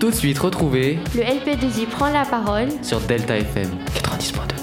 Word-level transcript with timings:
Tout 0.00 0.10
de 0.10 0.14
suite, 0.14 0.38
retrouvez 0.38 0.98
Le 1.16 1.22
LP2I 1.22 1.86
prend 1.86 2.08
la 2.10 2.24
parole 2.24 2.68
sur 2.82 3.00
Delta 3.00 3.36
FM 3.36 3.68
90.2. 3.96 4.57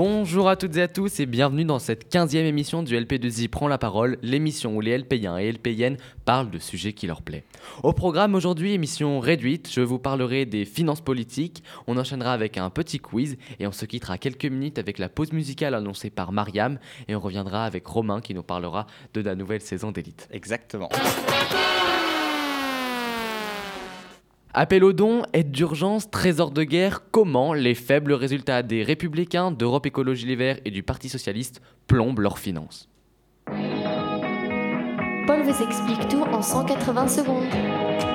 Bonjour 0.00 0.48
à 0.48 0.54
toutes 0.54 0.76
et 0.76 0.82
à 0.82 0.86
tous 0.86 1.18
et 1.18 1.26
bienvenue 1.26 1.64
dans 1.64 1.80
cette 1.80 2.08
15e 2.14 2.44
émission 2.44 2.84
du 2.84 2.96
LP2I 2.96 3.48
Prend 3.48 3.66
la 3.66 3.78
parole, 3.78 4.16
l'émission 4.22 4.76
où 4.76 4.80
les 4.80 4.96
LP1 4.96 5.40
et 5.40 5.50
LPN 5.50 5.96
parlent 6.24 6.50
de 6.50 6.60
sujets 6.60 6.92
qui 6.92 7.08
leur 7.08 7.20
plaisent. 7.20 7.42
Au 7.82 7.92
programme 7.92 8.36
aujourd'hui, 8.36 8.74
émission 8.74 9.18
réduite, 9.18 9.68
je 9.72 9.80
vous 9.80 9.98
parlerai 9.98 10.46
des 10.46 10.66
finances 10.66 11.00
politiques, 11.00 11.64
on 11.88 11.96
enchaînera 11.96 12.32
avec 12.32 12.58
un 12.58 12.70
petit 12.70 13.00
quiz 13.00 13.38
et 13.58 13.66
on 13.66 13.72
se 13.72 13.86
quittera 13.86 14.18
quelques 14.18 14.44
minutes 14.44 14.78
avec 14.78 14.98
la 14.98 15.08
pause 15.08 15.32
musicale 15.32 15.74
annoncée 15.74 16.10
par 16.10 16.30
Mariam 16.30 16.78
et 17.08 17.16
on 17.16 17.20
reviendra 17.20 17.64
avec 17.64 17.84
Romain 17.84 18.20
qui 18.20 18.34
nous 18.34 18.44
parlera 18.44 18.86
de 19.14 19.20
la 19.20 19.34
nouvelle 19.34 19.62
saison 19.62 19.90
d'élite. 19.90 20.28
Exactement. 20.30 20.90
Appel 24.60 24.82
aux 24.82 24.92
dons, 24.92 25.22
aide 25.34 25.52
d'urgence, 25.52 26.10
trésor 26.10 26.50
de 26.50 26.64
guerre, 26.64 27.02
comment 27.12 27.54
les 27.54 27.76
faibles 27.76 28.12
résultats 28.12 28.64
des 28.64 28.82
Républicains, 28.82 29.52
d'Europe 29.52 29.86
Écologie 29.86 30.26
Les 30.26 30.34
Verts 30.34 30.58
et 30.64 30.72
du 30.72 30.82
Parti 30.82 31.08
Socialiste 31.08 31.62
plombent 31.86 32.18
leurs 32.18 32.40
finances? 32.40 32.88
Paul 33.46 35.42
vous 35.44 35.62
explique 35.62 36.08
tout 36.08 36.24
en 36.24 36.42
180 36.42 37.06
secondes. 37.06 38.07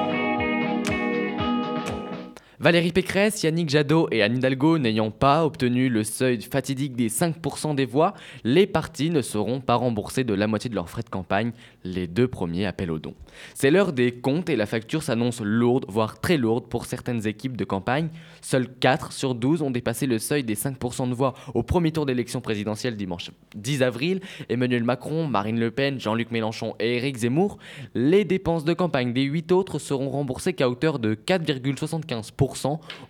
Valérie 2.64 2.94
Pécresse, 2.94 3.44
Yannick 3.44 3.70
Jadot 3.70 4.08
et 4.10 4.24
Anne 4.24 4.38
Hidalgo 4.38 4.78
n'ayant 4.78 5.12
pas 5.12 5.46
obtenu 5.46 5.90
le 5.90 6.06
seuil 6.06 6.42
fatidique 6.42 6.96
des 6.96 7.10
5% 7.10 7.76
des 7.76 7.86
voix, 7.86 8.14
les 8.46 8.68
partis 8.68 9.10
ne 9.10 9.22
seront 9.22 9.60
pas 9.60 9.76
remboursés 9.76 10.24
de 10.24 10.34
la 10.34 10.48
moitié 10.48 10.70
de 10.70 10.76
leurs 10.76 10.90
frais 10.90 11.02
de 11.02 11.10
campagne, 11.10 11.52
les 11.84 12.08
deux 12.08 12.30
premiers 12.30 12.66
appels 12.66 12.90
aux 12.90 13.00
dons. 13.00 13.16
C'est 13.54 13.70
l'heure 13.70 13.92
des 13.92 14.14
comptes 14.14 14.48
et 14.48 14.56
la 14.56 14.66
facture 14.66 15.04
s'annonce 15.04 15.42
lourde, 15.42 15.84
voire 15.90 16.22
très 16.22 16.38
lourde 16.38 16.70
pour 16.70 16.86
certaines 16.86 17.28
équipes 17.28 17.58
de 17.58 17.66
campagne. 17.66 18.08
Seuls 18.40 18.70
4 18.80 19.12
sur 19.12 19.36
12 19.36 19.62
ont 19.62 19.72
dépassé 19.72 20.06
le 20.06 20.18
seuil 20.18 20.46
des 20.46 20.56
5% 20.56 21.10
de 21.10 21.14
voix 21.14 21.34
au 21.54 21.64
premier 21.64 21.92
tour 21.92 22.06
d'élection 22.06 22.40
présidentielle 22.40 22.96
dimanche 22.96 23.32
10 23.56 23.84
avril. 23.84 24.22
Emmanuel 24.48 24.86
Macron, 24.86 25.28
Marine 25.28 25.60
Le 25.60 25.70
Pen, 25.72 26.00
Jean-Luc 26.00 26.32
Mélenchon 26.32 26.76
et 26.80 26.96
Éric 26.96 27.18
Zemmour. 27.18 27.58
Les 27.94 28.24
dépenses 28.24 28.64
de 28.64 28.74
campagne 28.74 29.12
des 29.12 29.24
8 29.24 29.52
autres 29.52 29.80
seront 29.80 30.10
remboursées 30.10 30.54
qu'à 30.54 30.70
hauteur 30.70 31.00
de 31.00 31.14
4,75% 31.14 32.53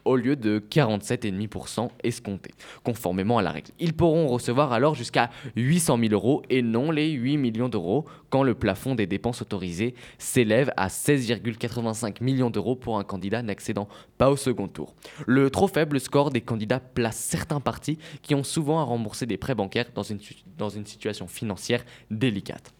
au 0.05 0.15
lieu 0.15 0.35
de 0.35 0.59
47,5% 0.59 1.89
escompté, 2.03 2.51
conformément 2.83 3.37
à 3.37 3.41
la 3.41 3.51
règle. 3.51 3.71
Ils 3.79 3.93
pourront 3.93 4.27
recevoir 4.27 4.73
alors 4.73 4.95
jusqu'à 4.95 5.29
800 5.55 5.97
000 5.99 6.13
euros 6.13 6.43
et 6.49 6.61
non 6.61 6.91
les 6.91 7.11
8 7.11 7.37
millions 7.37 7.69
d'euros 7.69 8.05
quand 8.29 8.43
le 8.43 8.55
plafond 8.55 8.95
des 8.95 9.07
dépenses 9.07 9.41
autorisées 9.41 9.95
s'élève 10.17 10.71
à 10.77 10.87
16,85 10.87 12.23
millions 12.23 12.49
d'euros 12.49 12.75
pour 12.75 12.97
un 12.97 13.03
candidat 13.03 13.41
n'accédant 13.41 13.87
pas 14.17 14.29
au 14.29 14.37
second 14.37 14.67
tour. 14.67 14.95
Le 15.25 15.49
trop 15.49 15.67
faible 15.67 15.99
score 15.99 16.31
des 16.31 16.41
candidats 16.41 16.79
place 16.79 17.17
certains 17.17 17.59
partis 17.59 17.97
qui 18.21 18.35
ont 18.35 18.43
souvent 18.43 18.79
à 18.79 18.83
rembourser 18.83 19.25
des 19.25 19.37
prêts 19.37 19.55
bancaires 19.55 19.91
dans 19.93 20.69
une 20.69 20.85
situation 20.85 21.27
financière 21.27 21.83
délicate. 22.09 22.73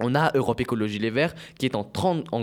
On 0.00 0.14
a 0.14 0.30
Europe 0.34 0.60
Écologie 0.60 0.98
Les 0.98 1.10
Verts 1.10 1.34
qui 1.58 1.66
est 1.66 1.74
en, 1.74 1.84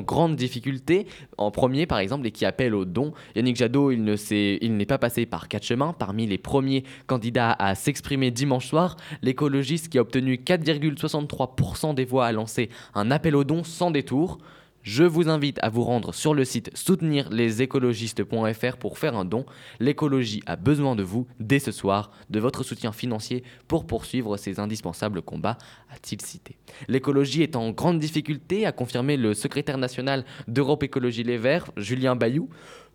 grande 0.01 0.35
difficulté 0.35 1.07
en 1.37 1.51
premier 1.51 1.85
par 1.85 1.99
exemple 1.99 2.27
et 2.27 2.31
qui 2.31 2.45
appelle 2.45 2.75
aux 2.75 2.85
dons. 2.85 3.13
Yannick 3.35 3.55
Jadot, 3.55 3.91
il 3.91 4.03
n'est 4.03 4.85
pas 4.85 4.97
passé 4.97 5.25
par 5.25 5.47
quatre 5.47 5.65
chemins. 5.65 5.93
Parmi 5.93 6.27
les 6.27 6.37
premiers 6.37 6.83
candidats 7.07 7.51
à 7.51 7.75
s'exprimer 7.75 8.31
dimanche 8.31 8.67
soir, 8.67 8.97
l'écologiste 9.21 9.89
qui 9.89 9.97
a 9.97 10.01
obtenu 10.01 10.35
4,63% 10.35 11.95
des 11.95 12.05
voix 12.05 12.25
a 12.25 12.31
lancé 12.31 12.69
un 12.93 13.11
appel 13.11 13.35
aux 13.35 13.43
dons 13.43 13.63
sans 13.63 13.91
détour. 13.91 14.39
Je 14.85 15.03
vous 15.03 15.27
invite 15.29 15.57
à 15.63 15.69
vous 15.69 15.81
rendre 15.81 16.13
sur 16.13 16.35
le 16.35 16.45
site 16.45 16.69
soutenirlesécologistes.fr 16.77 18.77
pour 18.77 18.99
faire 18.99 19.15
un 19.15 19.25
don. 19.25 19.43
L'écologie 19.79 20.43
a 20.45 20.55
besoin 20.55 20.95
de 20.95 21.01
vous 21.01 21.25
dès 21.39 21.57
ce 21.57 21.71
soir, 21.71 22.11
de 22.29 22.39
votre 22.39 22.61
soutien 22.61 22.91
financier 22.91 23.43
pour 23.67 23.87
poursuivre 23.87 24.37
ces 24.37 24.59
indispensables 24.59 25.23
combats, 25.23 25.57
a-t-il 25.89 26.21
cité. 26.21 26.59
L'écologie 26.87 27.41
est 27.41 27.55
en 27.55 27.71
grande 27.71 27.97
difficulté, 27.97 28.67
a 28.67 28.71
confirmé 28.71 29.17
le 29.17 29.33
secrétaire 29.33 29.79
national 29.79 30.23
d'Europe 30.47 30.83
Écologie 30.83 31.23
Les 31.23 31.39
Verts, 31.39 31.71
Julien 31.77 32.15
Bayou 32.15 32.47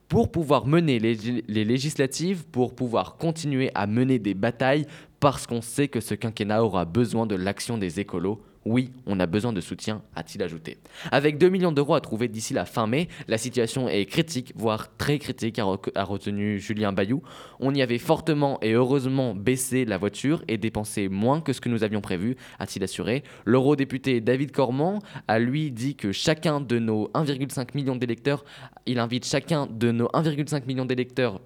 pour 0.08 0.30
pouvoir 0.30 0.68
mener 0.68 1.00
les, 1.00 1.14
les, 1.14 1.64
législatives, 1.64 2.44
pour 2.44 2.76
pouvoir 2.76 3.16
continuer 3.16 3.72
à 3.74 3.88
mener 3.88 4.20
des 4.20 4.34
batailles, 4.34 4.86
parce 5.18 5.44
qu'on 5.46 5.60
sait 5.60 5.88
que 5.88 6.00
ce 6.00 6.14
quinquennat 6.14 6.64
aura 6.64 6.84
besoin 6.84 7.26
de 7.26 7.34
l'action 7.34 7.78
des 7.78 7.98
écolos. 7.98 8.40
Oui, 8.66 8.90
on 9.06 9.18
a 9.20 9.26
besoin 9.26 9.54
de 9.54 9.60
soutien, 9.62 10.02
a-t-il 10.14 10.42
ajouté. 10.42 10.76
Avec 11.10 11.38
2 11.38 11.48
millions 11.48 11.72
d'euros 11.72 11.94
à 11.94 12.00
trouver 12.02 12.28
d'ici 12.28 12.52
la 12.52 12.66
fin 12.66 12.86
mai, 12.86 13.08
la 13.26 13.38
situation 13.38 13.88
est 13.88 14.04
critique, 14.04 14.52
voire 14.54 14.94
très 14.98 15.18
critique, 15.18 15.58
a, 15.58 16.04
retenu 16.04 16.58
Julien 16.58 16.92
Bayou. 16.92 17.22
On 17.58 17.74
y 17.74 17.80
avait 17.80 17.96
fortement 17.96 18.58
et 18.60 18.72
heureusement 18.72 19.34
baissé 19.34 19.86
la 19.86 19.96
voiture 19.96 20.44
et 20.46 20.58
dépensé 20.58 21.08
moins 21.08 21.40
que 21.40 21.54
ce 21.54 21.62
que 21.62 21.70
nous 21.70 21.84
avions 21.84 22.02
prévu, 22.02 22.36
a-t-il 22.58 22.84
assuré. 22.84 23.24
L'eurodéputé 23.46 24.20
David 24.20 24.52
Cormand 24.52 24.98
a 25.26 25.38
lui 25.38 25.70
dit 25.70 25.96
que 25.96 26.12
chacun 26.12 26.60
de 26.60 26.78
nos 26.78 27.08
1,5 27.14 27.68
million 27.74 27.96
d'électeurs, 27.96 28.44
il 28.84 28.98
invite 28.98 29.24
chacun 29.24 29.68
de 29.70 29.90
nos 29.90 30.08
1,5 30.08 30.66
million 30.66 30.84
d'électeurs 30.84 31.40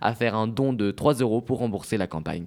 à 0.00 0.14
faire 0.14 0.34
un 0.34 0.46
don 0.46 0.72
de 0.72 0.90
3 0.90 1.14
euros 1.14 1.42
pour 1.42 1.58
rembourser 1.58 1.98
la 1.98 2.06
campagne. 2.06 2.46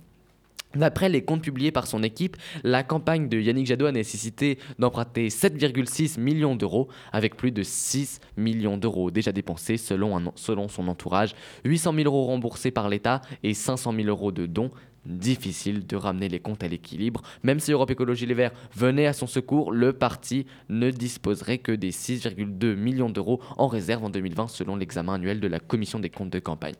D'après 0.76 1.10
les 1.10 1.24
comptes 1.24 1.42
publiés 1.42 1.72
par 1.72 1.88
son 1.88 2.04
équipe, 2.04 2.36
la 2.64 2.84
campagne 2.84 3.30
de 3.30 3.40
Yannick 3.40 3.68
Jadot 3.68 3.86
a 3.86 3.92
nécessité 3.92 4.60
d'emprunter 4.80 5.30
7,6 5.30 6.20
millions 6.20 6.56
d'euros, 6.56 6.90
avec 7.14 7.38
plus 7.38 7.52
de 7.52 7.64
6 7.64 8.20
millions 8.36 8.78
d'euros 8.78 9.10
déjà 9.10 9.32
dépensés 9.32 9.78
selon, 9.78 10.34
son 10.36 10.88
entourage, 10.88 11.36
800 11.64 11.94
000 11.94 12.06
euros 12.06 12.26
remboursés 12.26 12.72
par 12.72 12.90
l'État 12.90 13.22
et 13.44 13.54
500 13.54 13.94
000 13.94 14.08
euros 14.08 14.32
de 14.32 14.46
dons. 14.46 14.72
Difficile 15.06 15.88
de 15.88 15.96
ramener 15.96 16.28
les 16.28 16.42
comptes 16.42 16.64
à 16.64 16.68
l'équilibre. 16.68 17.22
Même 17.42 17.62
si 17.62 17.72
Europe 17.72 17.90
Écologie 17.90 18.26
Les 18.26 18.34
Verts 18.34 18.52
venait 18.76 19.08
à 19.08 19.14
son 19.14 19.26
secours, 19.26 19.72
le 19.72 19.94
parti 19.94 20.46
ne 20.68 20.92
disposerait 20.92 21.60
que 21.60 21.72
des 21.72 21.92
6,2 21.92 22.76
millions 22.76 23.10
d'euros 23.10 23.40
en 23.56 23.68
réserve 23.68 24.04
en 24.04 24.10
2020 24.10 24.50
selon 24.50 24.76
l'examen 24.76 25.14
annuel 25.14 25.40
de 25.40 25.48
la 25.48 25.60
Commission 25.62 26.00
des 26.00 26.10
comptes 26.10 26.30
de 26.30 26.40
campagne. 26.40 26.76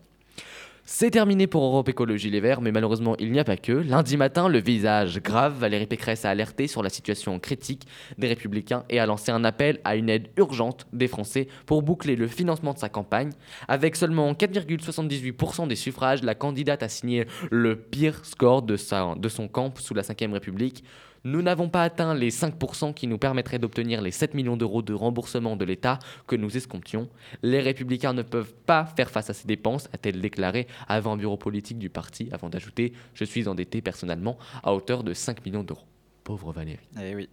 C'est 0.90 1.12
terminé 1.12 1.48
pour 1.48 1.66
Europe 1.66 1.90
Écologie 1.90 2.30
Les 2.30 2.40
Verts, 2.40 2.62
mais 2.62 2.72
malheureusement 2.72 3.18
il 3.20 3.34
n'y 3.34 3.40
a 3.40 3.44
pas 3.44 3.58
que. 3.58 3.74
Lundi 3.74 4.16
matin, 4.16 4.48
le 4.48 4.60
visage 4.60 5.22
grave, 5.22 5.60
Valérie 5.60 5.86
Pécresse 5.86 6.24
a 6.24 6.30
alerté 6.30 6.68
sur 6.68 6.82
la 6.82 6.88
situation 6.88 7.38
critique 7.40 7.86
des 8.18 8.30
Républicains 8.30 8.86
et 8.90 8.98
a 8.98 9.06
lancé 9.06 9.34
un 9.34 9.44
appel 9.44 9.82
à 9.84 9.98
une 9.98 10.10
aide 10.10 10.30
urgente 10.38 10.88
des 10.94 11.10
Français 11.10 11.50
pour 11.66 11.82
boucler 11.82 12.16
le 12.16 12.30
financement 12.30 12.74
de 12.74 12.80
sa 12.80 12.88
campagne. 12.88 13.32
Avec 13.68 13.98
seulement 13.98 14.32
4,78% 14.32 15.68
des 15.68 15.76
suffrages, 15.76 16.24
la 16.24 16.36
candidate 16.36 16.82
a 16.82 16.88
signé 16.88 17.26
le 17.52 17.76
pire 17.76 18.24
score 18.24 18.62
de, 18.62 18.78
de 19.20 19.30
son 19.30 19.50
camp 19.50 19.74
sous 19.78 19.94
la 19.94 20.04
Ve 20.04 20.32
République. 20.32 20.86
Nous 21.28 21.42
n'avons 21.42 21.68
pas 21.68 21.84
atteint 21.84 22.14
les 22.14 22.32
5% 22.32 22.94
qui 22.94 23.06
nous 23.06 23.18
permettraient 23.18 23.60
d'obtenir 23.60 24.00
les 24.02 24.12
7 24.12 24.34
millions 24.34 24.56
d'euros 24.56 24.82
de 24.82 24.94
remboursement 24.94 25.58
de 25.58 25.66
l'État 25.66 26.00
que 26.26 26.38
nous 26.38 26.56
escomptions. 26.56 27.10
Les 27.44 27.60
républicains 27.60 28.14
ne 28.14 28.22
peuvent 28.22 28.54
pas 28.66 28.86
faire 28.86 29.10
face 29.10 29.30
à 29.30 29.34
ces 29.34 29.46
dépenses, 29.46 29.90
a-t-elle 29.92 30.22
déclaré 30.22 30.68
avant 30.88 31.12
un 31.12 31.18
bureau 31.18 31.36
politique 31.36 31.80
du 31.80 31.90
parti, 31.90 32.30
avant 32.32 32.48
d'ajouter 32.48 32.94
Je 33.14 33.26
suis 33.26 33.50
endetté 33.50 33.82
personnellement 33.82 34.38
à 34.64 34.74
hauteur 34.74 35.04
de 35.04 35.14
5 35.14 35.46
millions 35.46 35.66
d'euros. 35.66 35.84
Pauvre 36.24 36.54
Valérie. 36.54 36.80
Eh 36.98 37.14
oui. 37.14 37.28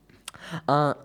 Un, 0.66 0.96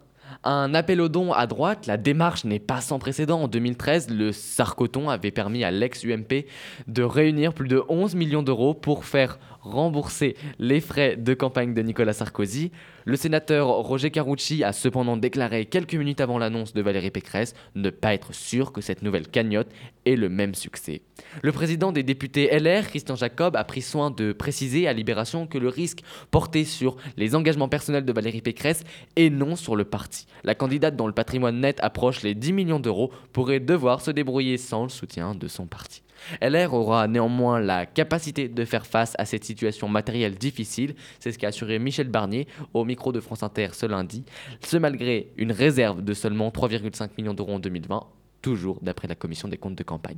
un 0.44 0.74
appel 0.74 1.00
aux 1.02 1.10
dons 1.10 1.32
à 1.32 1.46
droite, 1.46 1.86
la 1.86 1.98
démarche 1.98 2.44
n'est 2.44 2.58
pas 2.60 2.82
sans 2.82 2.98
précédent. 2.98 3.42
En 3.42 3.48
2013, 3.48 4.10
le 4.10 4.32
Sarcoton 4.32 5.10
avait 5.10 5.30
permis 5.30 5.64
à 5.64 5.70
l'ex-UMP 5.70 6.46
de 6.88 7.04
réunir 7.04 7.54
plus 7.54 7.68
de 7.68 7.84
11 7.88 8.16
millions 8.16 8.44
d'euros 8.44 8.74
pour 8.74 9.06
faire 9.06 9.38
rembourser 9.69 10.36
les 10.60 10.81
frais 10.81 11.16
de 11.16 11.33
campagne 11.33 11.74
de 11.74 11.81
Nicolas 11.81 12.13
Sarkozy. 12.13 12.71
Le 13.06 13.16
sénateur 13.16 13.68
Roger 13.68 14.12
Carucci 14.12 14.63
a 14.63 14.74
cependant 14.74 15.18
déclaré 15.18 15.66
quelques 15.66 15.95
minutes 15.95 16.21
avant 16.21 16.38
l'annonce 16.38 16.74
de 16.74 16.81
Valérie 16.81 17.12
Pécresse 17.12 17.54
ne 17.75 17.89
pas 17.89 18.13
être 18.13 18.33
sûr 18.33 18.71
que 18.71 18.81
cette 18.81 19.01
nouvelle 19.01 19.27
cagnotte 19.27 19.69
ait 20.06 20.16
le 20.16 20.30
même 20.30 20.56
succès. 20.56 21.01
Le 21.42 21.51
président 21.51 21.92
des 21.92 22.04
députés 22.04 22.50
LR, 22.57 22.88
Christian 22.88 23.16
Jacob, 23.16 23.56
a 23.56 23.63
pris 23.63 23.81
soin 23.81 24.12
de 24.12 24.31
préciser 24.31 24.88
à 24.88 24.94
Libération 24.94 25.48
que 25.48 25.57
le 25.57 25.69
risque 25.69 26.01
portait 26.31 26.65
sur 26.65 26.98
les 27.18 27.36
engagements 27.36 27.69
personnels 27.69 28.06
de 28.06 28.13
Valérie 28.13 28.42
Pécresse 28.42 28.83
et 29.15 29.30
non 29.30 29.56
sur 29.56 29.75
le 29.75 29.86
parti. 29.86 30.27
La 30.44 30.56
candidate 30.56 30.95
dont 30.95 31.07
le 31.07 31.13
patrimoine 31.13 31.60
net 31.60 31.80
approche 31.81 32.22
les 32.22 32.36
10 32.36 32.54
millions 32.54 32.80
d'euros 32.80 33.12
pourrait 33.33 33.60
devoir 33.60 34.01
se 34.01 34.12
débrouiller 34.12 34.57
sans 34.57 34.83
le 34.83 34.89
soutien 34.89 35.36
de 35.36 35.48
son 35.48 35.65
parti. 35.65 36.01
LR 36.42 36.74
aura 36.74 37.07
néanmoins 37.07 37.60
la 37.60 37.86
capacité 37.86 38.48
de 38.48 38.66
faire 38.66 38.86
face 38.86 39.13
à 39.18 39.25
cette 39.25 39.44
situation 39.44 39.88
matérielle 39.88 40.36
difficile, 40.36 40.95
c'est 41.19 41.31
ce 41.31 41.38
qu'a 41.39 41.48
assuré 41.50 41.80
Michel 41.80 42.07
Barnier 42.10 42.48
au 42.74 42.86
micro 42.86 43.12
de 43.12 43.19
France 43.19 43.44
Inter 43.44 43.69
ce 43.74 43.86
lundi, 43.86 44.24
ce 44.62 44.77
malgré 44.77 45.31
une 45.38 45.51
réserve 45.51 46.01
de 46.04 46.13
seulement 46.13 46.50
3,5 46.50 47.10
millions 47.18 47.33
d'euros 47.33 47.54
en 47.54 47.60
2020 47.60 48.04
toujours 48.42 48.80
d'après 48.81 49.07
la 49.07 49.16
commission 49.16 49.48
des 49.50 49.57
comptes 49.57 49.75
de 49.75 49.83
campagne. 49.83 50.18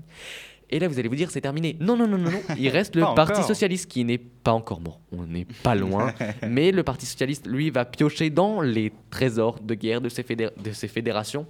Et 0.74 0.80
là, 0.80 0.88
vous 0.88 0.98
allez 1.00 1.09
vous 1.09 1.15
dire, 1.15 1.30
c'est 1.31 1.42
terminé. 1.42 1.75
Non, 1.81 1.98
non, 1.98 2.07
non, 2.07 2.18
non, 2.18 2.31
non. 2.31 2.39
Il 2.57 2.69
reste 2.69 2.95
le 2.95 3.01
Parti 3.01 3.33
encore. 3.33 3.45
Socialiste 3.45 3.89
qui 3.92 4.06
n'est 4.06 4.19
pas 4.19 4.54
encore 4.54 4.80
mort. 4.80 5.00
On 5.12 5.25
n'est 5.25 5.47
pas 5.63 5.75
loin. 5.75 6.13
Mais 6.47 6.71
le 6.71 6.81
Parti 6.83 7.06
Socialiste, 7.06 7.45
lui, 7.47 7.71
va 7.71 7.83
piocher 7.83 8.30
dans 8.30 8.62
les 8.62 8.94
trésors 9.09 9.59
de 9.59 9.74
guerre 9.74 10.00
de 10.00 10.07
fédé- 10.07 10.51
de 10.63 10.71
ces 10.71 10.88
fédérations. 10.88 11.45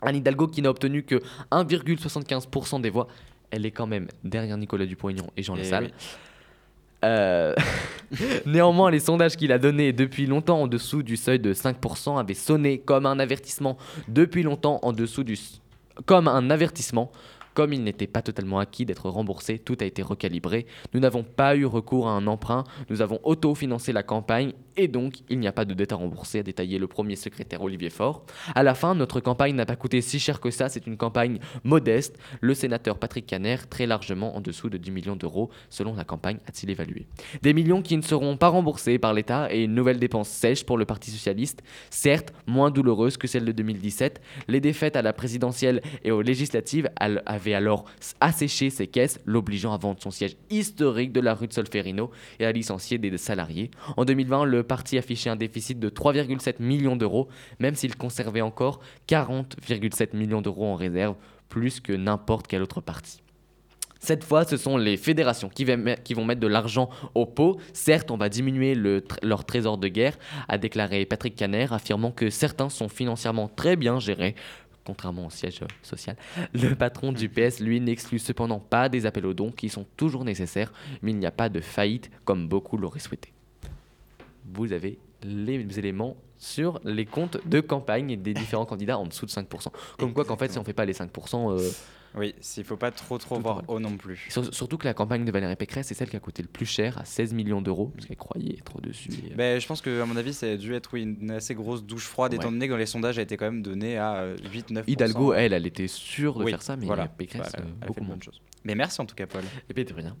Anne 0.00 0.16
Hidalgo, 0.16 0.46
qui 0.46 0.62
n'a 0.62 0.70
obtenu 0.70 1.02
que 1.02 1.20
1,75% 1.50 2.80
des 2.80 2.90
voix, 2.90 3.08
elle 3.50 3.66
est 3.66 3.70
quand 3.70 3.86
même 3.86 4.08
derrière 4.24 4.56
Nicolas 4.56 4.86
Dupont-Aignan 4.86 5.26
et 5.36 5.42
Jean 5.42 5.54
Eh 5.56 5.58
Lassalle. 5.58 5.84
oui. 5.84 5.90
Euh, 7.04 7.54
Néanmoins, 8.46 8.90
les 8.90 9.00
sondages 9.00 9.36
qu'il 9.36 9.52
a 9.52 9.58
donnés 9.58 9.92
depuis 9.92 10.26
longtemps 10.26 10.62
en 10.62 10.66
dessous 10.66 11.02
du 11.02 11.16
seuil 11.16 11.38
de 11.38 11.52
5% 11.52 12.18
avaient 12.18 12.34
sonné 12.34 12.78
comme 12.78 13.06
un 13.06 13.18
avertissement 13.18 13.76
depuis 14.08 14.42
longtemps 14.42 14.78
en 14.82 14.92
dessous 14.92 15.22
du 15.24 15.38
comme 16.04 16.28
un 16.28 16.50
avertissement. 16.50 17.10
Comme 17.56 17.72
il 17.72 17.82
n'était 17.82 18.06
pas 18.06 18.20
totalement 18.20 18.58
acquis 18.58 18.84
d'être 18.84 19.08
remboursé, 19.08 19.58
tout 19.58 19.78
a 19.80 19.86
été 19.86 20.02
recalibré. 20.02 20.66
Nous 20.92 21.00
n'avons 21.00 21.22
pas 21.22 21.56
eu 21.56 21.64
recours 21.64 22.06
à 22.06 22.10
un 22.10 22.26
emprunt, 22.26 22.64
nous 22.90 23.00
avons 23.00 23.18
autofinancé 23.24 23.92
la 23.94 24.02
campagne 24.02 24.52
et 24.76 24.88
donc 24.88 25.14
il 25.30 25.38
n'y 25.38 25.46
a 25.46 25.52
pas 25.52 25.64
de 25.64 25.72
dette 25.72 25.92
à 25.92 25.96
rembourser, 25.96 26.40
a 26.40 26.42
détaillé 26.42 26.78
le 26.78 26.86
premier 26.86 27.16
secrétaire 27.16 27.62
Olivier 27.62 27.88
Faure. 27.88 28.26
À 28.54 28.62
la 28.62 28.74
fin, 28.74 28.94
notre 28.94 29.20
campagne 29.20 29.54
n'a 29.54 29.64
pas 29.64 29.74
coûté 29.74 30.02
si 30.02 30.18
cher 30.18 30.38
que 30.38 30.50
ça, 30.50 30.68
c'est 30.68 30.86
une 30.86 30.98
campagne 30.98 31.38
modeste. 31.64 32.18
Le 32.42 32.52
sénateur 32.52 32.98
Patrick 32.98 33.24
Caner, 33.26 33.56
très 33.70 33.86
largement 33.86 34.36
en 34.36 34.42
dessous 34.42 34.68
de 34.68 34.76
10 34.76 34.90
millions 34.90 35.16
d'euros, 35.16 35.48
selon 35.70 35.94
la 35.94 36.04
campagne, 36.04 36.36
a-t-il 36.46 36.68
évalué. 36.68 37.06
Des 37.40 37.54
millions 37.54 37.80
qui 37.80 37.96
ne 37.96 38.02
seront 38.02 38.36
pas 38.36 38.48
remboursés 38.48 38.98
par 38.98 39.14
l'État 39.14 39.50
et 39.50 39.64
une 39.64 39.74
nouvelle 39.74 39.98
dépense 39.98 40.28
sèche 40.28 40.66
pour 40.66 40.76
le 40.76 40.84
Parti 40.84 41.10
Socialiste, 41.10 41.62
certes 41.88 42.34
moins 42.46 42.70
douloureuse 42.70 43.16
que 43.16 43.26
celle 43.26 43.46
de 43.46 43.52
2017. 43.52 44.20
Les 44.48 44.60
défaites 44.60 44.96
à 44.96 45.00
la 45.00 45.14
présidentielle 45.14 45.80
et 46.04 46.10
aux 46.10 46.20
législatives 46.20 46.90
al- 46.96 47.22
alors 47.54 47.84
asséché 48.20 48.70
ses 48.70 48.86
caisses, 48.86 49.20
l'obligeant 49.24 49.72
à 49.72 49.78
vendre 49.78 50.02
son 50.02 50.10
siège 50.10 50.36
historique 50.50 51.12
de 51.12 51.20
la 51.20 51.34
rue 51.34 51.48
de 51.48 51.52
Solferino 51.52 52.10
et 52.38 52.46
à 52.46 52.52
licencier 52.52 52.98
des 52.98 53.16
salariés. 53.18 53.70
En 53.96 54.04
2020, 54.04 54.44
le 54.44 54.62
parti 54.62 54.98
affichait 54.98 55.30
un 55.30 55.36
déficit 55.36 55.78
de 55.78 55.88
3,7 55.88 56.56
millions 56.60 56.96
d'euros, 56.96 57.28
même 57.58 57.74
s'il 57.74 57.96
conservait 57.96 58.40
encore 58.40 58.80
40,7 59.08 60.16
millions 60.16 60.42
d'euros 60.42 60.66
en 60.66 60.74
réserve, 60.74 61.16
plus 61.48 61.80
que 61.80 61.92
n'importe 61.92 62.46
quel 62.46 62.62
autre 62.62 62.80
parti. 62.80 63.20
Cette 63.98 64.24
fois, 64.24 64.44
ce 64.44 64.56
sont 64.56 64.76
les 64.76 64.96
fédérations 64.96 65.48
qui, 65.48 65.64
vont 65.64 66.24
mettre 66.24 66.40
de 66.40 66.46
l'argent 66.46 66.90
au 67.14 67.26
pot. 67.26 67.58
Certes, 67.72 68.10
on 68.10 68.16
va 68.16 68.28
diminuer 68.28 68.74
leur 69.22 69.44
trésor 69.44 69.78
de 69.78 69.88
guerre, 69.88 70.16
a 70.48 70.58
déclaré 70.58 71.04
Patrick 71.06 71.34
Caner, 71.34 71.66
affirmant 71.70 72.12
que 72.12 72.30
certains 72.30 72.68
sont 72.68 72.88
financièrement 72.88 73.48
très 73.48 73.74
bien 73.74 73.98
gérés. 73.98 74.34
Contrairement 74.86 75.26
au 75.26 75.30
siège 75.30 75.62
euh, 75.62 75.66
social, 75.82 76.16
le 76.54 76.74
patron 76.74 77.12
du 77.12 77.28
PS, 77.28 77.58
lui, 77.60 77.80
n'exclut 77.80 78.20
cependant 78.20 78.60
pas 78.60 78.88
des 78.88 79.04
appels 79.04 79.26
aux 79.26 79.34
dons 79.34 79.50
qui 79.50 79.68
sont 79.68 79.84
toujours 79.96 80.24
nécessaires, 80.24 80.72
mais 81.02 81.10
il 81.10 81.18
n'y 81.18 81.26
a 81.26 81.32
pas 81.32 81.48
de 81.48 81.60
faillite 81.60 82.10
comme 82.24 82.48
beaucoup 82.48 82.76
l'auraient 82.76 83.00
souhaité. 83.00 83.32
Vous 84.54 84.72
avez 84.72 85.00
les 85.24 85.78
éléments 85.78 86.16
sur 86.38 86.80
les 86.84 87.04
comptes 87.04 87.38
de 87.48 87.60
campagne 87.60 88.20
des 88.20 88.34
différents 88.34 88.66
candidats 88.66 88.98
en 88.98 89.06
dessous 89.06 89.26
de 89.26 89.30
5%. 89.30 89.68
Comme 89.98 90.12
quoi 90.12 90.24
qu'en 90.24 90.36
fait, 90.36 90.52
si 90.52 90.58
on 90.58 90.64
fait 90.64 90.72
pas 90.72 90.84
les 90.84 90.92
5%, 90.92 91.50
euh, 91.50 91.70
Oui, 92.14 92.34
s'il 92.40 92.64
faut 92.64 92.76
pas 92.76 92.90
trop 92.90 93.18
trop 93.18 93.36
Tout 93.36 93.42
voir 93.42 93.62
haut 93.68 93.80
non 93.80 93.96
plus. 93.96 94.26
Sur- 94.30 94.54
surtout 94.54 94.78
que 94.78 94.84
la 94.86 94.94
campagne 94.94 95.24
de 95.24 95.30
Valérie 95.32 95.56
Pécresse, 95.56 95.86
c'est 95.88 95.94
celle 95.94 96.08
qui 96.08 96.16
a 96.16 96.20
coûté 96.20 96.42
le 96.42 96.48
plus 96.48 96.66
cher, 96.66 96.98
à 96.98 97.04
16 97.04 97.34
millions 97.34 97.60
d'euros, 97.60 97.92
parce 97.94 98.06
qu'elle 98.06 98.16
croyait 98.16 98.58
trop 98.64 98.80
dessus. 98.80 99.10
et, 99.10 99.32
euh, 99.32 99.36
Ben, 99.36 99.60
je 99.60 99.66
pense 99.66 99.80
que 99.80 100.00
à 100.00 100.06
mon 100.06 100.16
avis, 100.16 100.32
ça 100.34 100.46
a 100.46 100.56
dû 100.56 100.74
être 100.74 100.90
oui, 100.94 101.02
une 101.02 101.30
assez 101.30 101.54
grosse 101.54 101.84
douche 101.84 102.04
froide, 102.06 102.32
étant 102.34 102.50
donné 102.50 102.66
que 102.66 102.72
dans 102.72 102.78
les 102.78 102.86
sondages, 102.86 103.18
elle 103.18 103.24
était 103.24 103.36
quand 103.36 103.46
même 103.50 103.62
donnée 103.62 103.98
à 103.98 104.34
8-9%. 104.52 104.84
Hidalgo, 104.86 105.32
elle, 105.32 105.52
elle 105.52 105.66
était 105.66 105.88
sûre 105.88 106.38
de 106.38 106.44
Oui, 106.44 106.50
faire 106.52 106.62
ça, 106.62 106.76
mais 106.76 106.86
voilà. 106.86 107.06
Pécresse, 107.08 107.42
Voilà, 107.52 107.66
euh, 107.66 107.70
elle 107.80 107.84
a 107.84 107.86
beaucoup 107.86 107.94
fait 107.94 108.00
de 108.00 108.06
moins. 108.06 108.14
bonnes 108.16 108.22
choses. 108.22 108.40
Mais 108.64 108.74
merci 108.74 109.00
en 109.00 109.06
tout 109.06 109.14
cas, 109.14 109.26
Paul. 109.26 109.42
Et 109.70 109.74
puis 109.74 109.84
de 109.84 109.92
rien. 109.94 110.16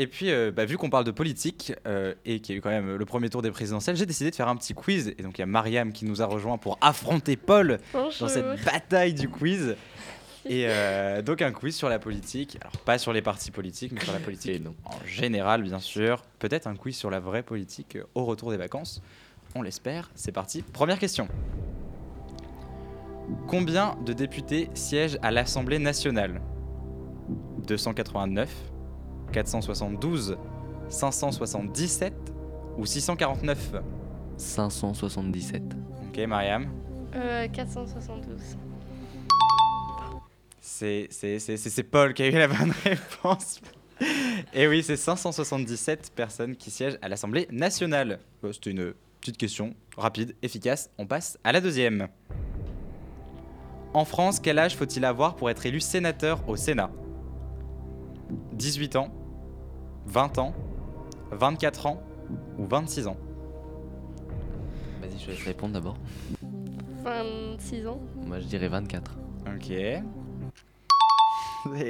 Et 0.00 0.06
puis, 0.06 0.30
euh, 0.30 0.52
bah, 0.52 0.64
vu 0.64 0.78
qu'on 0.78 0.90
parle 0.90 1.02
de 1.02 1.10
politique 1.10 1.72
euh, 1.88 2.14
et 2.24 2.38
qu'il 2.38 2.54
y 2.54 2.56
a 2.56 2.58
eu 2.58 2.62
quand 2.62 2.70
même 2.70 2.94
le 2.94 3.04
premier 3.04 3.28
tour 3.28 3.42
des 3.42 3.50
présidentielles, 3.50 3.96
j'ai 3.96 4.06
décidé 4.06 4.30
de 4.30 4.36
faire 4.36 4.46
un 4.46 4.54
petit 4.54 4.72
quiz. 4.72 5.12
Et 5.18 5.22
donc, 5.24 5.36
il 5.38 5.40
y 5.40 5.42
a 5.42 5.46
Mariam 5.46 5.92
qui 5.92 6.04
nous 6.04 6.22
a 6.22 6.26
rejoint 6.26 6.56
pour 6.56 6.78
affronter 6.80 7.36
Paul 7.36 7.80
dans 7.92 8.28
cette 8.28 8.64
bataille 8.64 9.12
du 9.12 9.28
quiz. 9.28 9.74
Et 10.48 10.66
euh, 10.68 11.20
donc, 11.20 11.42
un 11.42 11.50
quiz 11.50 11.74
sur 11.74 11.88
la 11.88 11.98
politique. 11.98 12.58
Alors, 12.60 12.72
pas 12.84 12.96
sur 12.96 13.12
les 13.12 13.22
partis 13.22 13.50
politiques, 13.50 13.90
mais 13.92 14.00
sur 14.00 14.12
la 14.12 14.20
politique 14.20 14.52
Et 14.52 14.60
non. 14.60 14.74
en 14.84 15.04
général, 15.04 15.62
bien 15.62 15.80
sûr. 15.80 16.22
Peut-être 16.38 16.68
un 16.68 16.76
quiz 16.76 16.96
sur 16.96 17.10
la 17.10 17.18
vraie 17.18 17.42
politique 17.42 17.98
au 18.14 18.24
retour 18.24 18.52
des 18.52 18.56
vacances. 18.56 19.02
On 19.56 19.62
l'espère. 19.62 20.12
C'est 20.14 20.32
parti. 20.32 20.62
Première 20.62 21.00
question. 21.00 21.26
Combien 23.48 23.96
de 24.06 24.12
députés 24.12 24.70
siègent 24.74 25.18
à 25.22 25.32
l'Assemblée 25.32 25.80
nationale? 25.80 26.40
289, 27.66 28.48
472, 29.32 30.36
577 30.88 32.14
ou 32.76 32.86
649 32.86 33.74
577. 34.36 35.62
Ok, 36.08 36.18
Mariam. 36.26 36.66
Euh, 37.14 37.48
472. 37.48 38.56
C'est 40.60 41.08
c'est- 41.10 41.38
c'est- 41.38 41.56
c'est- 41.56 41.70
c'est 41.70 41.82
Paul 41.82 42.14
qui 42.14 42.22
a 42.22 42.28
eu 42.28 42.32
la 42.32 42.48
bonne 42.48 42.72
réponse. 42.84 43.60
Et 44.54 44.68
oui, 44.68 44.82
c'est 44.82 44.96
577 44.96 46.12
personnes 46.14 46.54
qui 46.54 46.70
siègent 46.70 46.98
à 47.02 47.08
l'Assemblée 47.08 47.48
nationale. 47.50 48.20
Euh, 48.44 48.52
C'était 48.52 48.70
une 48.70 48.94
petite 49.20 49.36
question 49.38 49.74
rapide, 49.96 50.36
efficace. 50.42 50.90
On 50.98 51.06
passe 51.06 51.38
à 51.42 51.50
la 51.52 51.60
deuxième. 51.60 52.06
En 53.94 54.04
France, 54.04 54.38
quel 54.38 54.58
âge 54.58 54.76
faut-il 54.76 55.04
avoir 55.04 55.34
pour 55.34 55.50
être 55.50 55.64
élu 55.66 55.80
sénateur 55.80 56.48
au 56.48 56.54
Sénat? 56.56 56.90
18 58.52 58.96
ans, 58.96 59.08
20 60.08 60.38
ans, 60.38 60.54
24 61.32 61.86
ans 61.86 62.02
ou 62.58 62.64
26 62.64 63.08
ans 63.08 63.16
Vas-y, 65.02 65.18
je 65.18 65.26
vais 65.26 65.36
te 65.36 65.44
répondre 65.44 65.74
d'abord. 65.74 65.96
26 67.04 67.86
ans. 67.86 68.00
Moi, 68.16 68.40
je 68.40 68.46
dirais 68.46 68.68
24. 68.68 69.18
Ok. 69.54 69.70
Et 69.70 70.02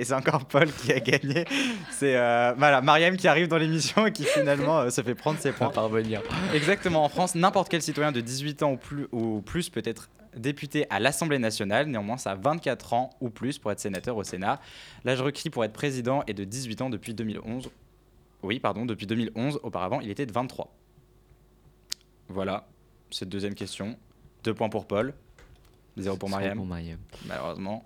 c'est 0.04 0.14
encore 0.14 0.46
Paul 0.46 0.66
qui 0.72 0.92
a 0.92 0.98
gagné. 0.98 1.44
C'est 1.92 2.16
euh, 2.16 2.54
voilà, 2.58 2.80
Mariam 2.80 3.16
qui 3.16 3.28
arrive 3.28 3.46
dans 3.46 3.56
l'émission 3.56 4.06
et 4.06 4.12
qui 4.12 4.24
finalement 4.24 4.80
euh, 4.80 4.90
se 4.90 5.00
fait 5.00 5.14
prendre 5.14 5.38
ses 5.38 5.52
points. 5.52 5.70
parvenir. 5.70 6.20
Exactement, 6.52 7.04
en 7.04 7.08
France, 7.08 7.36
n'importe 7.36 7.68
quel 7.68 7.82
citoyen 7.82 8.10
de 8.10 8.20
18 8.20 8.62
ans 8.64 8.72
ou 8.72 8.76
plus, 8.76 9.06
ou 9.12 9.42
plus 9.42 9.70
peut 9.70 9.82
être 9.84 10.08
député 10.36 10.86
à 10.90 10.98
l'Assemblée 10.98 11.38
nationale. 11.38 11.86
Néanmoins, 11.86 12.16
ça 12.16 12.32
a 12.32 12.34
24 12.34 12.94
ans 12.94 13.10
ou 13.20 13.30
plus 13.30 13.58
pour 13.58 13.70
être 13.70 13.80
sénateur 13.80 14.16
au 14.16 14.24
Sénat. 14.24 14.60
L'âge 15.04 15.22
requis 15.22 15.50
pour 15.50 15.64
être 15.64 15.72
président 15.72 16.24
est 16.26 16.34
de 16.34 16.44
18 16.44 16.82
ans 16.82 16.90
depuis 16.90 17.14
2011. 17.14 17.70
Oui, 18.42 18.60
pardon, 18.60 18.86
depuis 18.86 19.06
2011. 19.06 19.60
Auparavant, 19.62 20.00
il 20.00 20.10
était 20.10 20.26
de 20.26 20.32
23. 20.32 20.72
Voilà, 22.28 22.66
cette 23.10 23.28
deuxième 23.28 23.54
question. 23.54 23.96
Deux 24.44 24.54
points 24.54 24.68
pour 24.68 24.86
Paul, 24.86 25.14
zéro 25.96 26.16
pour 26.16 26.28
Mariam 26.28 26.56
Pour 26.56 26.66
Mariam. 26.66 26.98
malheureusement. 27.26 27.84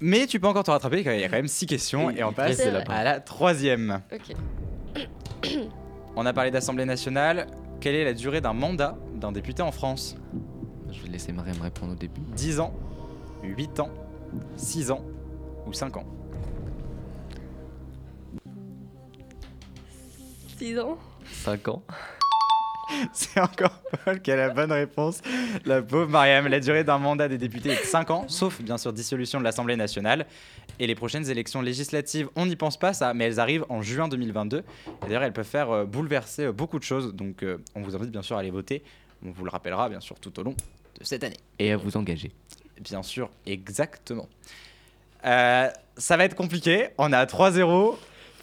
Mais 0.00 0.26
tu 0.26 0.38
peux 0.38 0.46
encore 0.46 0.62
te 0.64 0.70
rattraper, 0.70 1.00
il 1.00 1.20
y 1.20 1.24
a 1.24 1.28
quand 1.28 1.36
même 1.36 1.48
six 1.48 1.66
questions 1.66 2.10
Et 2.10 2.18
et 2.18 2.24
on 2.24 2.32
passe 2.32 2.60
à 2.60 3.02
la 3.04 3.20
troisième. 3.20 4.00
Ok. 4.12 4.34
On 6.16 6.24
a 6.24 6.32
parlé 6.32 6.50
d'Assemblée 6.50 6.84
nationale. 6.84 7.48
Quelle 7.80 7.94
est 7.96 8.04
la 8.04 8.14
durée 8.14 8.40
d'un 8.40 8.52
mandat 8.52 8.96
d'un 9.14 9.32
député 9.32 9.62
en 9.62 9.72
France? 9.72 10.16
Je 10.90 11.02
vais 11.02 11.08
laisser 11.08 11.32
Mariam 11.32 11.60
répondre 11.60 11.92
au 11.92 11.96
début. 11.96 12.20
10 12.34 12.60
ans, 12.60 12.72
8 13.42 13.80
ans, 13.80 13.90
6 14.56 14.90
ans 14.92 15.04
ou 15.66 15.72
5 15.72 15.96
ans? 15.96 16.04
6 20.58 20.78
ans. 20.80 20.98
5 21.44 21.68
ans. 21.68 21.82
C'est 23.12 23.40
encore 23.40 23.80
Paul 24.04 24.20
qui 24.20 24.32
a 24.32 24.36
la 24.36 24.50
bonne 24.50 24.72
réponse. 24.72 25.20
La 25.64 25.82
pauvre 25.82 26.08
Mariam, 26.08 26.46
la 26.48 26.58
durée 26.58 26.84
d'un 26.84 26.98
mandat 26.98 27.28
des 27.28 27.38
députés 27.38 27.70
est 27.70 27.80
de 27.80 27.86
5 27.86 28.10
ans, 28.10 28.24
sauf 28.28 28.60
bien 28.60 28.78
sûr 28.78 28.92
dissolution 28.92 29.38
de 29.38 29.44
l'Assemblée 29.44 29.76
nationale. 29.76 30.26
Et 30.78 30.86
les 30.86 30.94
prochaines 30.94 31.28
élections 31.30 31.60
législatives, 31.60 32.28
on 32.34 32.46
n'y 32.46 32.56
pense 32.56 32.78
pas 32.78 32.92
ça, 32.92 33.14
mais 33.14 33.24
elles 33.24 33.40
arrivent 33.40 33.66
en 33.68 33.82
juin 33.82 34.08
2022. 34.08 34.58
Et 34.58 34.62
d'ailleurs, 35.02 35.22
elles 35.22 35.32
peuvent 35.32 35.46
faire 35.46 35.70
euh, 35.70 35.84
bouleverser 35.84 36.46
euh, 36.46 36.52
beaucoup 36.52 36.78
de 36.78 36.84
choses. 36.84 37.14
Donc 37.14 37.42
euh, 37.42 37.58
on 37.74 37.82
vous 37.82 37.94
invite 37.94 38.10
bien 38.10 38.22
sûr 38.22 38.36
à 38.36 38.40
aller 38.40 38.50
voter. 38.50 38.82
On 39.24 39.30
vous 39.30 39.44
le 39.44 39.50
rappellera 39.50 39.88
bien 39.88 40.00
sûr 40.00 40.18
tout 40.18 40.38
au 40.40 40.42
long 40.42 40.56
de 40.98 41.04
cette 41.04 41.22
année. 41.24 41.38
Et 41.58 41.72
à 41.72 41.76
vous 41.76 41.96
engager. 41.96 42.32
Bien 42.80 43.02
sûr, 43.02 43.30
exactement. 43.46 44.28
Euh, 45.24 45.68
ça 45.96 46.16
va 46.16 46.24
être 46.24 46.34
compliqué, 46.34 46.88
on 46.96 47.12
est 47.12 47.16
à 47.16 47.26
3-0. 47.26 47.96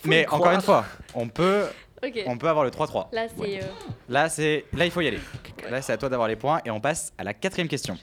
Mais 0.05 0.27
encore 0.27 0.51
une 0.51 0.61
fois, 0.61 0.85
on 1.15 1.27
peut, 1.27 1.65
On 2.27 2.37
peut 2.37 2.47
avoir 2.49 2.65
le 2.65 2.71
3-3. 2.71 3.07
Là, 3.13 3.27
c'est. 3.35 3.63
euh, 3.63 3.67
Là, 4.09 4.29
c'est, 4.29 4.65
là, 4.73 4.85
il 4.85 4.91
faut 4.91 5.01
y 5.01 5.07
aller. 5.07 5.19
Là, 5.69 5.81
c'est 5.81 5.93
à 5.93 5.97
toi 5.97 6.09
d'avoir 6.09 6.27
les 6.27 6.35
points 6.35 6.61
et 6.65 6.69
on 6.71 6.79
passe 6.79 7.13
à 7.17 7.23
la 7.23 7.33
quatrième 7.33 7.67
question. 7.67 7.97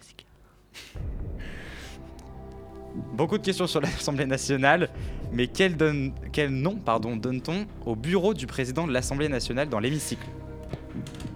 Beaucoup 3.14 3.38
de 3.38 3.42
questions 3.44 3.66
sur 3.66 3.80
l'Assemblée 3.80 4.26
nationale, 4.26 4.90
mais 5.32 5.46
quel, 5.46 5.76
donne, 5.76 6.12
quel 6.32 6.50
nom 6.50 6.76
pardon, 6.76 7.16
donne-t-on 7.16 7.66
au 7.86 7.96
bureau 7.96 8.34
du 8.34 8.46
président 8.46 8.86
de 8.86 8.92
l'Assemblée 8.92 9.28
nationale 9.28 9.68
dans 9.68 9.80
l'hémicycle? 9.80 10.26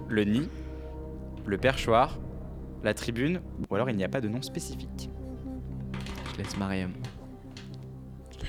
Le 0.08 0.24
nid, 0.24 0.48
le 1.46 1.56
perchoir, 1.58 2.18
la 2.82 2.92
tribune, 2.94 3.40
ou 3.70 3.74
alors 3.74 3.88
il 3.88 3.96
n'y 3.96 4.04
a 4.04 4.08
pas 4.08 4.20
de 4.20 4.28
nom 4.28 4.42
spécifique? 4.42 5.08
Je 6.32 6.42
laisse 6.42 6.56
Mariam. 6.58 6.92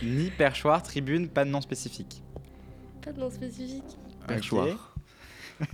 Ni 0.04 0.30
perchoir, 0.30 0.84
tribune, 0.84 1.30
pas 1.30 1.46
de 1.46 1.50
nom 1.50 1.62
spécifique. 1.62 2.22
Pas 3.08 3.14
de 3.14 3.20
nom 3.22 3.30
spécifique. 3.30 3.98
Perchoir. 4.28 4.94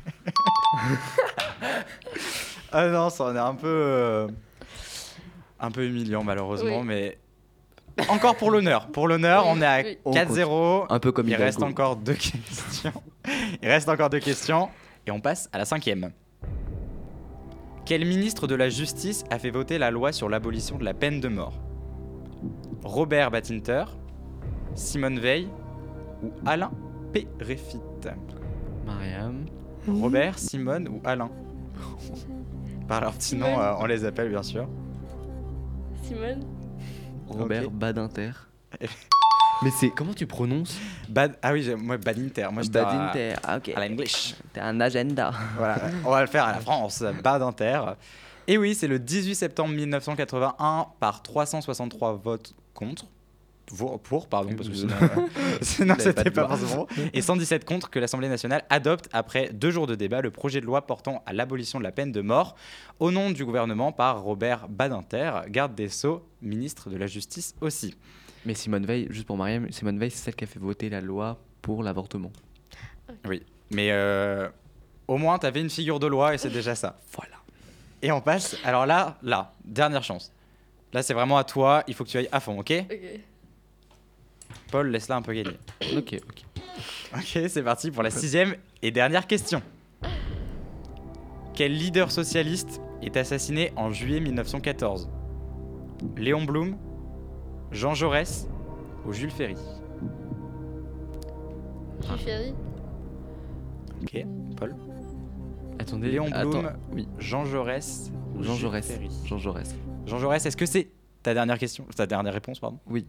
Ah 2.72 2.88
non, 2.88 3.10
ça 3.12 3.26
en 3.26 3.36
est 3.36 3.40
un 3.40 3.54
peu. 3.56 3.68
euh, 3.68 4.28
un 5.60 5.70
peu 5.72 5.86
humiliant, 5.86 6.24
malheureusement, 6.24 6.80
Oui. 6.80 6.86
mais. 6.88 7.18
Encore 8.10 8.36
pour 8.36 8.50
l'honneur. 8.50 8.88
Pour 8.88 9.08
l'honneur, 9.08 9.46
Oui, 9.46 9.52
on 9.56 9.62
est 9.62 9.66
à 9.66 9.82
oui. 9.84 9.98
On 10.06 10.12
4-0. 10.12 10.86
Un 10.90 11.00
peu 11.00 11.12
comme 11.12 11.28
Il 11.28 11.36
reste 11.36 11.62
encore 11.62 11.96
deux 11.96 12.14
questions. 12.16 12.94
Il 13.62 13.68
reste 13.70 13.90
encore 13.90 14.10
deux 14.10 14.20
questions. 14.20 14.70
Et 15.06 15.12
on 15.12 15.20
passe 15.20 15.50
à 15.54 15.58
la 15.60 15.66
cinquième. 15.66 16.12
Quel 17.86 18.06
ministre 18.06 18.48
de 18.48 18.56
la 18.56 18.70
Justice 18.70 19.24
a 19.30 19.38
fait 19.38 19.52
voter 19.52 19.78
la 19.78 19.92
loi 19.92 20.12
sur 20.12 20.28
l'abolition 20.30 20.78
de 20.78 20.84
la 20.86 20.94
peine 20.96 21.20
de 21.20 21.28
mort? 21.28 21.54
Robert 22.84 23.30
Badinter, 23.32 23.86
Simone 24.76 25.20
Veil 25.20 25.48
ou 26.24 26.32
Alain 26.46 26.72
Péréfitte 27.14 28.10
Mariam. 28.86 29.46
Robert, 29.88 30.40
Simone 30.40 30.88
ou 30.88 31.02
Alain? 31.04 31.30
Par 32.88 33.02
leur 33.02 33.14
petit 33.14 33.36
nom, 33.36 33.46
Simone. 33.48 33.62
euh, 33.62 33.74
on 33.80 33.86
les 33.86 34.06
appelle 34.06 34.30
bien 34.30 34.44
sûr. 34.44 34.68
Simone 36.04 36.44
Robert 37.28 37.66
Ok. 37.68 37.74
Badinter. 37.74 38.32
Mais 39.62 39.70
c'est. 39.80 39.90
Comment 39.92 40.14
tu 40.14 40.26
prononces? 40.28 40.78
Bad... 41.08 41.38
Ah 41.42 41.54
oui, 41.54 41.62
j'ai- 41.64 41.76
moi 41.76 41.98
Badinter. 41.98 42.48
Moi 42.52 42.64
j'étais 42.64 42.80
à, 42.80 42.84
Badinter. 42.86 43.34
Ah, 43.44 43.58
ok. 43.58 43.72
à 43.76 43.88
l'English. 43.88 44.36
T'as 44.52 44.66
un 44.66 44.80
agenda. 44.82 45.32
Voilà, 45.58 45.78
on 46.06 46.10
va 46.12 46.22
le 46.22 46.28
faire 46.28 46.44
à 46.46 46.52
la 46.54 46.60
France, 46.62 47.04
Badinter. 47.24 47.82
Et 48.48 48.58
oui, 48.58 48.76
c'est 48.76 48.88
le 48.90 49.00
18 49.00 49.36
septembre 49.36 49.74
1981 49.74 50.88
par 51.00 51.22
363 51.24 52.14
votes 52.22 52.54
contre. 52.74 53.06
Pour, 53.66 54.00
pour, 54.02 54.28
pardon, 54.28 54.54
parce 54.56 54.70
que 54.70 54.76
sinon, 54.76 54.94
c'était 56.00 56.32
pas 56.32 56.48
forcément. 56.48 56.88
Et 57.14 57.22
117 57.22 57.66
contre 57.66 57.90
que 57.90 58.00
l'Assemblée 58.00 58.28
nationale 58.28 58.64
adopte 58.70 59.10
après 59.14 59.50
deux 59.54 59.72
jours 59.72 59.88
de 59.88 59.96
débat 59.96 60.22
le 60.22 60.32
projet 60.32 60.60
de 60.62 60.66
loi 60.66 60.86
portant 60.86 61.24
à 61.26 61.34
l'abolition 61.34 61.80
de 61.80 61.84
la 61.84 61.92
peine 61.92 62.12
de 62.12 62.22
mort 62.22 62.56
au 63.00 63.12
nom 63.12 63.32
du 63.32 63.46
gouvernement 63.46 63.92
par 63.92 64.22
Robert 64.22 64.68
Badinter, 64.68 65.32
garde 65.50 65.76
des 65.76 65.90
Sceaux, 65.90 66.28
ministre 66.42 66.90
de 66.90 66.98
la 66.98 67.08
Justice 67.08 67.56
aussi. 67.62 67.96
Mais 68.46 68.54
Simone 68.54 68.86
Veil, 68.86 69.08
juste 69.10 69.26
pour 69.26 69.38
Mariam, 69.38 69.72
Simone 69.72 69.98
Veil, 69.98 70.12
c'est 70.12 70.18
celle 70.18 70.36
qui 70.36 70.44
a 70.44 70.48
fait 70.48 70.60
voter 70.60 70.90
la 70.90 71.00
loi 71.02 71.40
pour 71.62 71.84
l'avortement. 71.84 72.32
Mais 73.72 73.90
euh, 73.92 74.50
au 75.08 75.18
moins, 75.18 75.40
tu 75.40 75.46
avais 75.46 75.62
une 75.62 75.70
figure 75.70 76.00
de 76.00 76.08
loi 76.08 76.34
et 76.34 76.38
c'est 76.38 76.50
déjà 76.50 76.76
ça. 76.76 77.00
Voilà. 77.16 77.36
Et 78.02 78.12
on 78.12 78.20
passe. 78.20 78.58
Alors 78.66 78.86
là, 78.86 79.18
là, 79.24 79.54
dernière 79.64 80.04
chance. 80.04 80.32
Là, 80.92 81.02
c'est 81.02 81.14
vraiment 81.14 81.38
à 81.38 81.46
toi. 81.46 81.84
Il 81.88 81.94
faut 81.94 82.04
que 82.04 82.10
tu 82.10 82.18
ailles 82.18 82.30
à 82.32 82.42
fond, 82.42 82.60
ok? 82.60 82.74
Ok. 82.92 82.98
Paul, 84.74 84.90
laisse-la 84.90 85.18
un 85.18 85.22
peu 85.22 85.34
gagner. 85.34 85.56
Ok, 85.96 86.20
ok. 86.28 86.44
Ok, 87.16 87.40
c'est 87.48 87.62
parti 87.62 87.92
pour 87.92 88.02
la 88.02 88.10
sixième 88.10 88.56
et 88.82 88.90
dernière 88.90 89.28
question. 89.28 89.62
Quel 91.54 91.74
leader 91.74 92.10
socialiste 92.12 92.82
est 93.04 93.16
assassiné 93.16 93.72
en 93.76 93.92
juillet 93.92 94.20
1914 94.20 95.08
Léon 96.18 96.44
Blum, 96.46 96.76
Jean 97.72 97.94
Jaurès 97.94 98.48
ou 99.06 99.14
Jules 99.14 99.30
Ferry? 99.30 99.56
Jules 102.02 102.18
Ferry 102.18 102.56
Ok, 104.02 104.26
Paul. 104.58 104.76
Attendez. 105.78 106.10
Léon 106.10 106.32
Blum, 106.32 106.66
attends, 106.66 106.80
Oui, 106.92 107.08
Jean 107.20 107.46
Jaurès 107.46 108.12
ou 108.36 108.42
Jean 108.42 108.54
Jules 108.54 108.62
Jaurès. 108.64 108.88
Ferry? 108.88 109.10
Jean 109.26 109.38
Jaurès. 109.38 109.76
Jean 110.08 110.18
Jaurès, 110.18 110.44
est-ce 110.44 110.58
que 110.58 110.66
c'est 110.66 110.90
ta 111.22 111.36
dernière 111.36 111.60
question 111.60 111.86
Ta 111.96 112.08
dernière 112.08 112.34
réponse, 112.34 112.60
pardon? 112.60 112.80
Oui. 112.88 113.06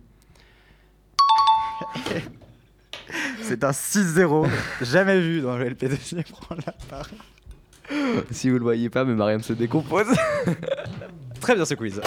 C'est 3.42 3.62
un 3.64 3.70
6-0, 3.70 4.48
jamais 4.80 5.20
vu 5.20 5.40
dans 5.42 5.56
le 5.56 5.68
LP2 5.70 6.24
prendre 6.30 6.62
la 6.66 6.72
parole. 6.88 8.24
si 8.30 8.48
vous 8.50 8.56
le 8.56 8.62
voyez 8.62 8.88
pas, 8.88 9.04
mais 9.04 9.14
Mariam 9.14 9.42
se 9.42 9.52
décompose. 9.52 10.06
Très 11.40 11.54
bien 11.54 11.64
ce 11.64 11.74
quiz. 11.74 12.00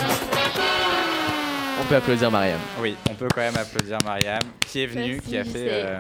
On 1.80 1.86
peut 1.86 1.96
applaudir 1.96 2.32
Mariam. 2.32 2.60
Oui, 2.82 2.96
on 3.10 3.14
peut 3.14 3.28
quand 3.34 3.42
même 3.42 3.56
applaudir 3.56 3.98
Mariam, 4.04 4.40
qui 4.68 4.82
est 4.82 4.88
venue, 4.88 5.22
qui 5.22 5.38
a 5.38 5.44
fait... 5.44 5.68
euh, 5.72 6.00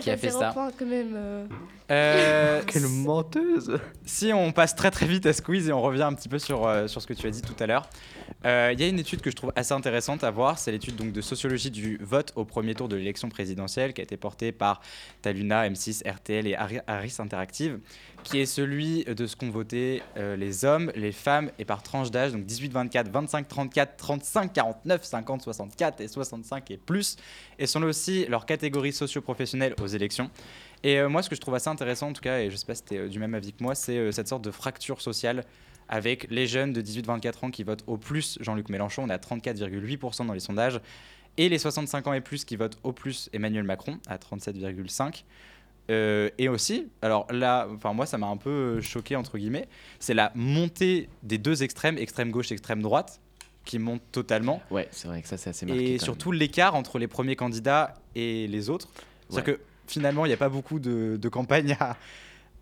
Qui 0.00 0.10
a 0.10 0.16
fait 0.16 0.30
ça 0.30 0.50
point, 0.52 0.70
quand 0.76 0.86
même. 0.86 1.12
euh. 1.14 1.44
Euh, 1.90 2.62
Quelle 2.66 2.86
menteuse 2.88 3.78
Si 4.04 4.32
on 4.32 4.52
passe 4.52 4.74
très 4.76 4.90
très 4.90 5.06
vite 5.06 5.26
à 5.26 5.32
quiz 5.32 5.68
et 5.68 5.72
on 5.72 5.82
revient 5.82 6.02
un 6.02 6.14
petit 6.14 6.28
peu 6.28 6.38
sur, 6.38 6.66
euh, 6.66 6.86
sur 6.86 7.00
ce 7.02 7.06
que 7.06 7.14
tu 7.14 7.26
as 7.26 7.30
dit 7.30 7.42
tout 7.42 7.56
à 7.58 7.66
l'heure, 7.66 7.88
euh, 8.46 8.70
il 8.72 8.80
y 8.80 8.84
a 8.84 8.88
une 8.88 8.98
étude 8.98 9.20
que 9.20 9.30
je 9.30 9.36
trouve 9.36 9.52
assez 9.56 9.72
intéressante 9.72 10.22
à 10.24 10.30
voir, 10.30 10.58
c'est 10.58 10.72
l'étude 10.72 10.96
donc 10.96 11.12
de 11.12 11.20
sociologie 11.20 11.70
du 11.70 11.98
vote 12.02 12.32
au 12.36 12.44
premier 12.44 12.74
tour 12.74 12.88
de 12.88 12.96
l'élection 12.96 13.28
présidentielle 13.28 13.92
qui 13.92 14.00
a 14.00 14.04
été 14.04 14.16
portée 14.16 14.52
par 14.52 14.80
Taluna, 15.22 15.68
M6, 15.68 16.08
RTL 16.08 16.46
et 16.46 16.54
Harri- 16.54 16.80
Harris 16.86 17.16
Interactive, 17.18 17.78
qui 18.22 18.38
est 18.40 18.46
celui 18.46 19.04
de 19.04 19.26
ce 19.26 19.34
qu'ont 19.36 19.50
voté 19.50 20.02
les 20.16 20.64
hommes, 20.64 20.92
les 20.94 21.12
femmes 21.12 21.50
et 21.58 21.64
par 21.64 21.82
tranche 21.82 22.10
d'âge, 22.10 22.32
donc 22.32 22.44
18, 22.44 22.72
24, 22.72 23.08
25, 23.10 23.48
34, 23.48 23.96
35, 23.96 24.52
49, 24.52 25.04
50, 25.04 25.42
64 25.42 26.00
et 26.00 26.08
65 26.08 26.70
et 26.70 26.76
plus, 26.76 27.16
et 27.58 27.66
sont 27.66 27.82
aussi 27.82 28.26
leurs 28.26 28.46
catégories 28.46 28.92
socio-professionnelles 28.92 29.74
aux 29.82 29.86
élections. 29.86 30.30
Et 30.82 30.98
euh, 30.98 31.08
moi, 31.08 31.22
ce 31.22 31.28
que 31.28 31.36
je 31.36 31.40
trouve 31.40 31.54
assez 31.54 31.68
intéressant, 31.68 32.08
en 32.08 32.12
tout 32.12 32.22
cas, 32.22 32.40
et 32.40 32.50
je 32.50 32.56
sais 32.56 32.66
pas 32.66 32.74
si 32.74 32.84
tu 32.84 32.94
es 32.94 33.08
du 33.08 33.18
même 33.18 33.34
avis 33.34 33.52
que 33.52 33.62
moi, 33.62 33.74
c'est 33.74 33.98
euh, 33.98 34.12
cette 34.12 34.28
sorte 34.28 34.42
de 34.42 34.50
fracture 34.50 35.00
sociale 35.00 35.44
avec 35.88 36.28
les 36.30 36.46
jeunes 36.46 36.72
de 36.72 36.80
18-24 36.80 37.46
ans 37.46 37.50
qui 37.50 37.64
votent 37.64 37.84
au 37.86 37.96
plus 37.96 38.38
Jean-Luc 38.40 38.68
Mélenchon, 38.68 39.02
on 39.04 39.08
est 39.08 39.12
à 39.12 39.18
34,8% 39.18 40.26
dans 40.26 40.32
les 40.32 40.40
sondages, 40.40 40.80
et 41.36 41.48
les 41.48 41.58
65 41.58 42.06
ans 42.06 42.12
et 42.12 42.20
plus 42.20 42.44
qui 42.44 42.56
votent 42.56 42.78
au 42.84 42.92
plus 42.92 43.28
Emmanuel 43.32 43.64
Macron, 43.64 43.98
à 44.06 44.16
37,5%. 44.16 45.24
Euh, 45.90 46.30
et 46.38 46.48
aussi, 46.48 46.86
alors 47.02 47.26
là, 47.32 47.66
enfin 47.74 47.92
moi 47.92 48.06
ça 48.06 48.16
m'a 48.16 48.28
un 48.28 48.36
peu 48.36 48.50
euh, 48.50 48.80
choqué 48.80 49.16
entre 49.16 49.38
guillemets, 49.38 49.66
c'est 49.98 50.14
la 50.14 50.30
montée 50.36 51.08
des 51.24 51.38
deux 51.38 51.64
extrêmes, 51.64 51.98
extrême 51.98 52.30
gauche, 52.30 52.52
extrême 52.52 52.80
droite, 52.80 53.20
qui 53.64 53.80
monte 53.80 54.02
totalement 54.12 54.62
Ouais, 54.70 54.86
c'est 54.92 55.08
vrai 55.08 55.20
que 55.20 55.26
ça, 55.26 55.36
c'est 55.36 55.50
assez 55.50 55.66
marqué. 55.66 55.94
et 55.94 55.98
surtout 55.98 56.30
l'écart 56.30 56.76
entre 56.76 56.98
les 56.98 57.08
premiers 57.08 57.34
candidats 57.34 57.94
et 58.14 58.46
les 58.46 58.70
autres. 58.70 58.88
C'est-à-dire 59.28 59.56
que 59.56 59.60
finalement, 59.90 60.24
il 60.24 60.28
n'y 60.28 60.34
a 60.34 60.38
pas 60.38 60.48
beaucoup 60.48 60.78
de, 60.78 61.16
de 61.20 61.28
campagnes 61.28 61.76
à- 61.80 61.96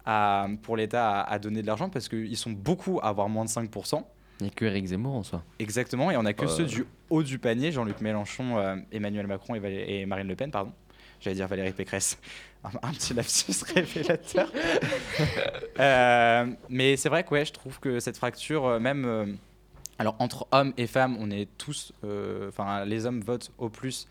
à- 0.07 0.47
pour 0.63 0.77
l'État 0.77 1.21
à, 1.21 1.33
à 1.33 1.39
donner 1.39 1.63
de 1.63 1.67
l'argent 1.67 1.89
parce 1.91 2.09
qu'ils 2.09 2.37
sont 2.37 2.51
beaucoup 2.51 2.99
à 3.03 3.09
avoir 3.09 3.29
moins 3.29 3.45
de 3.45 3.51
5%. 3.51 3.95
même. 3.97 4.05
Il 4.41 4.45
n'y 4.45 4.51
a 4.51 4.55
que 4.55 4.65
Eric 4.67 4.87
Zemmour 4.87 5.15
en 5.17 5.23
soi. 5.25 5.43
Exactement, 5.59 6.11
et 6.13 6.17
on 6.17 6.25
a 6.25 6.33
que 6.33 6.45
Euh. 6.45 6.49
ceux 6.49 6.65
du 6.65 6.85
haut 7.11 7.23
du 7.25 7.39
panier, 7.41 7.73
Jean-Luc 7.73 8.01
Mélenchon, 8.01 8.57
euh, 8.59 8.77
Emmanuel 8.93 9.27
Macron 9.27 9.57
et, 9.57 10.07
Marine 10.07 10.29
Le 10.29 10.37
Pen, 10.37 10.51
pardon. 10.53 10.73
J'allais 11.21 11.35
dire 11.37 11.49
Valérie 11.49 11.73
Pécresse. 11.73 12.19
Un, 12.65 12.71
un 12.89 12.93
petit 12.93 13.15
lapsus 13.15 13.53
révélateur. 13.75 14.51
Euh, 15.81 16.47
mais 16.69 16.97
c'est 16.97 17.09
vrai 17.09 17.23
que 17.25 17.31
ouais, 17.31 17.45
je 17.45 17.53
trouve 17.53 17.79
que 17.81 18.01
cette 18.01 18.17
fracture, 18.17 18.67
euh, 18.67 18.79
même 18.81 19.05
euh, 19.05 19.27
alors 19.99 20.17
entre 20.19 20.47
hommes 20.51 20.73
et 20.77 20.87
femmes, 20.87 21.17
on 21.21 21.31
est 21.31 21.49
tous, 21.57 21.93
euh, 22.05 22.49
enfin 22.49 22.85
les 22.85 23.07
hommes 23.07 23.21
votent 23.21 23.53
au 23.59 23.69
plus 23.69 24.09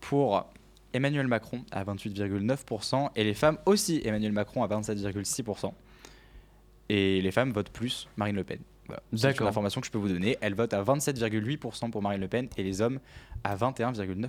pour 0.00 0.46
Emmanuel 0.94 1.26
Macron 1.26 1.62
à 1.70 1.84
28,9% 1.84 3.10
et 3.16 3.24
les 3.24 3.34
femmes 3.34 3.58
aussi 3.66 4.00
Emmanuel 4.04 4.32
Macron 4.32 4.62
à 4.62 4.68
27,6%. 4.68 5.72
Et 6.88 7.20
les 7.20 7.30
femmes 7.30 7.50
votent 7.52 7.70
plus 7.70 8.08
Marine 8.16 8.36
Le 8.36 8.44
Pen. 8.44 8.60
Voilà. 8.86 9.02
C'est 9.14 9.40
une 9.40 9.46
information 9.46 9.80
que 9.80 9.86
je 9.86 9.90
peux 9.90 9.98
vous 9.98 10.08
donner. 10.08 10.36
Elle 10.40 10.54
vote 10.54 10.74
à 10.74 10.82
27,8% 10.82 11.90
pour 11.90 12.02
Marine 12.02 12.20
Le 12.20 12.28
Pen 12.28 12.48
et 12.56 12.62
les 12.62 12.80
hommes 12.80 13.00
à 13.42 13.56
21,9%. 13.56 14.28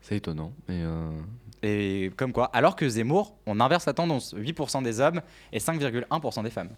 C'est 0.00 0.16
étonnant. 0.16 0.52
Mais 0.68 0.82
euh, 0.82 1.10
Et 1.62 2.10
comme 2.16 2.32
quoi, 2.32 2.46
alors 2.46 2.76
que 2.76 2.88
Zemmour, 2.88 3.36
on 3.46 3.60
inverse 3.60 3.86
la 3.86 3.92
tendance. 3.92 4.34
8% 4.34 4.82
des 4.82 5.00
hommes 5.00 5.20
et 5.52 5.58
5,1% 5.58 6.42
des 6.42 6.50
femmes. 6.50 6.70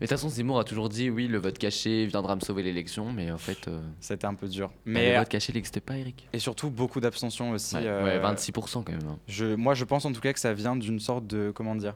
Mais 0.00 0.06
de 0.06 0.10
toute 0.10 0.18
façon, 0.18 0.28
Zemmour 0.28 0.58
a 0.60 0.64
toujours 0.64 0.88
dit 0.88 1.10
oui, 1.10 1.26
le 1.28 1.38
vote 1.38 1.58
caché 1.58 2.06
viendra 2.06 2.34
me 2.36 2.40
sauver 2.40 2.62
l'élection, 2.62 3.12
mais 3.12 3.30
en 3.30 3.38
fait, 3.38 3.68
euh, 3.68 3.80
C'était 4.00 4.26
un 4.26 4.34
peu 4.34 4.46
dur. 4.48 4.70
mais 4.84 4.92
Mais 5.00 5.12
le 5.14 5.18
vote 5.20 5.28
caché 5.28 5.52
n'existait 5.52 5.80
pas, 5.80 5.96
Eric. 5.96 6.28
et 6.32 6.38
surtout 6.38 6.70
beaucoup 6.70 7.00
d'abstention 7.00 7.50
aussi. 7.52 7.76
Ouais, 7.76 7.82
euh, 7.86 8.20
ouais, 8.22 8.34
26% 8.34 8.82
quand 8.84 8.90
même. 8.90 9.00
hein. 9.08 9.18
Je, 9.28 9.54
moi, 9.54 9.74
je 9.74 9.84
pense 9.84 10.04
en 10.04 10.12
tout 10.12 10.20
cas 10.20 10.32
que 10.32 10.40
ça 10.40 10.52
vient 10.54 10.76
d'une 10.76 11.00
sorte 11.00 11.26
de 11.26 11.50
comment 11.54 11.74
dire 11.74 11.94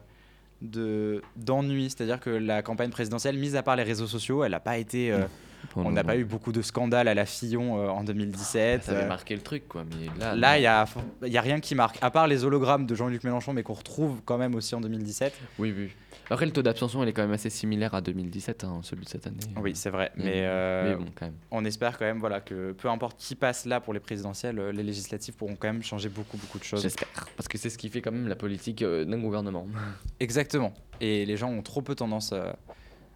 de 0.61 1.21
d'ennui, 1.37 1.85
c'est-à-dire 1.89 2.19
que 2.19 2.29
la 2.29 2.61
campagne 2.61 2.89
présidentielle, 2.89 3.37
mise 3.37 3.55
à 3.55 3.63
part 3.63 3.75
les 3.77 3.83
réseaux 3.83 4.07
sociaux, 4.07 4.43
elle 4.43 4.51
n'a 4.51 4.59
pas 4.59 4.77
été. 4.77 5.09
euh, 5.11 5.23
on 5.75 5.91
n'a 5.91 6.03
pas 6.03 6.17
eu 6.17 6.25
beaucoup 6.25 6.51
de 6.51 6.61
scandales 6.61 7.07
à 7.07 7.13
la 7.13 7.25
Fillon 7.25 7.79
euh, 7.79 7.87
en 7.89 8.03
2017. 8.03 8.83
Ça 8.83 8.91
avait 8.91 9.03
euh, 9.03 9.07
marqué 9.07 9.35
le 9.35 9.41
truc, 9.41 9.67
quoi. 9.69 9.83
Mais 9.89 10.07
là, 10.19 10.35
Là, 10.35 10.57
il 10.57 10.63
y 10.63 10.67
a, 10.67 10.85
y 11.23 11.37
a 11.37 11.41
rien 11.41 11.59
qui 11.61 11.75
marque, 11.75 11.97
à 12.01 12.11
part 12.11 12.27
les 12.27 12.43
hologrammes 12.43 12.85
de 12.85 12.95
Jean-Luc 12.95 13.23
Mélenchon, 13.23 13.53
mais 13.53 13.63
qu'on 13.63 13.73
retrouve 13.73 14.21
quand 14.25 14.37
même 14.37 14.53
aussi 14.55 14.75
en 14.75 14.81
2017. 14.81 15.33
Oui, 15.59 15.73
oui. 15.77 15.89
Après, 16.31 16.45
le 16.45 16.51
taux 16.51 16.61
d'abstention, 16.61 17.01
il 17.03 17.09
est 17.09 17.13
quand 17.13 17.23
même 17.23 17.31
assez 17.31 17.49
similaire 17.49 17.93
à 17.95 18.01
2017, 18.01 18.63
hein, 18.63 18.81
celui 18.83 19.05
de 19.05 19.09
cette 19.09 19.25
année. 19.25 19.37
Oui, 19.57 19.75
c'est 19.75 19.89
vrai. 19.89 20.11
Mais- 20.15 20.23
Mais, 20.25 20.31
euh, 20.45 20.89
Mais 20.91 20.95
bon, 21.03 21.11
quand 21.15 21.25
même. 21.25 21.35
on 21.49 21.65
espère 21.65 21.97
quand 21.97 22.05
même 22.05 22.19
voilà, 22.19 22.39
que 22.39 22.71
peu 22.73 22.87
importe 22.89 23.17
qui 23.19 23.33
passe 23.35 23.65
là 23.65 23.79
pour 23.81 23.93
les 23.93 23.99
présidentielles, 23.99 24.59
euh, 24.59 24.71
les 24.71 24.83
législatives 24.83 25.33
pourront 25.35 25.55
quand 25.55 25.67
même 25.67 25.81
changer 25.81 26.07
beaucoup, 26.09 26.37
beaucoup 26.37 26.59
de 26.59 26.63
choses. 26.63 26.81
J'espère. 26.83 27.07
Parce 27.35 27.47
que 27.47 27.57
c'est 27.57 27.69
ce 27.71 27.77
qui 27.79 27.89
fait 27.89 28.01
quand 28.01 28.11
même 28.11 28.27
la 28.27 28.35
politique 28.35 28.81
euh, 28.83 29.05
d'un 29.05 29.17
gouvernement. 29.19 29.67
Exactement. 30.19 30.73
Et 31.01 31.25
les 31.25 31.35
gens 31.37 31.49
ont 31.49 31.61
trop 31.63 31.81
peu 31.81 31.95
tendance 31.95 32.31
euh, 32.33 32.51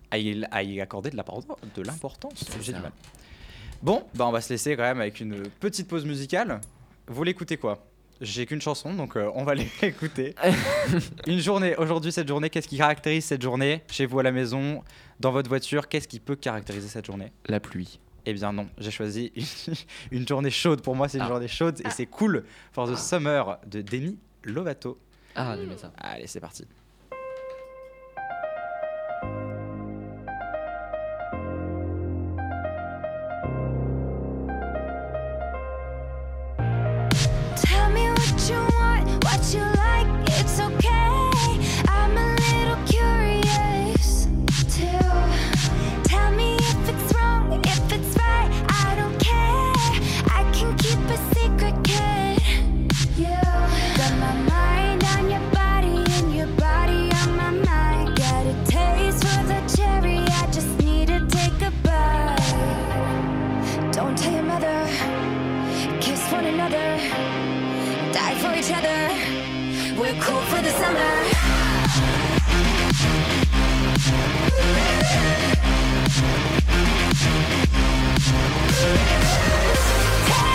à 0.10 0.17
y, 0.17 0.43
à 0.51 0.63
y 0.63 0.82
accorder 0.82 1.10
de 1.12 1.15
l'importan- 1.17 1.58
de 1.75 1.82
l'importance. 1.84 2.46
J'ai 2.62 2.74
du 2.74 2.79
mal. 2.79 2.91
Bon, 3.84 4.03
bah 4.15 4.25
on 4.27 4.32
va 4.32 4.41
se 4.41 4.50
laisser 4.51 4.75
quand 4.75 4.84
même 4.84 5.01
avec 5.01 5.20
une 5.20 5.43
petite 5.60 5.88
pause 5.88 6.05
musicale. 6.05 6.62
Vous 7.08 7.24
l'écoutez 7.24 7.58
quoi? 7.58 7.86
J'ai 8.22 8.46
qu'une 8.46 8.62
chanson, 8.62 8.93
donc 8.93 9.17
euh, 9.17 9.29
on 9.36 9.43
va 9.43 9.53
l'écouter. 9.82 10.36
une 11.27 11.39
journée, 11.39 11.75
aujourd'hui, 11.75 12.12
cette 12.12 12.27
journée, 12.27 12.50
qu'est-ce 12.50 12.67
qui 12.67 12.77
caractérise 12.77 13.25
cette 13.25 13.41
journée 13.41 13.82
Chez 13.91 14.05
vous 14.05 14.20
à 14.20 14.24
la 14.24 14.32
maison, 14.32 14.84
dans 15.20 15.32
votre 15.32 15.50
voiture, 15.50 15.88
qu'est-ce 15.88 16.08
qui 16.08 16.20
peut 16.20 16.36
caractériser 16.36 16.88
cette 16.88 17.05
journée? 17.05 17.32
La 17.48 17.60
pluie. 17.60 18.00
Eh 18.25 18.34
bien 18.34 18.53
non, 18.53 18.70
j'ai 18.77 18.91
choisi 18.91 19.34
une 20.12 20.25
journée 20.27 20.50
chaude. 20.51 20.82
Pour 20.82 20.96
moi, 20.96 21.10
c'est 21.10 21.17
une 21.17 21.25
Ah. 21.25 21.27
journée 21.27 21.48
chaude 21.50 21.82
et 21.86 21.89
c'est 21.89 22.05
cool. 22.05 22.46
For 22.72 22.89
the 22.89 22.96
Summer 22.96 23.58
de 23.67 23.82
Demi 23.82 24.17
Lovato. 24.46 24.98
Ah, 25.36 25.55
j'aimais 25.60 25.77
ça. 25.77 25.91
Allez, 25.98 26.27
c'est 26.27 26.39
parti. 26.39 26.63
Another, 66.65 66.98
die 68.13 68.36
for 68.36 68.53
each 68.55 68.72
other. 68.72 69.10
We're 70.00 70.20
cool 70.22 70.41
for 70.41 70.62
the 70.62 70.72
summer. 70.72 71.24
Take 80.25 80.52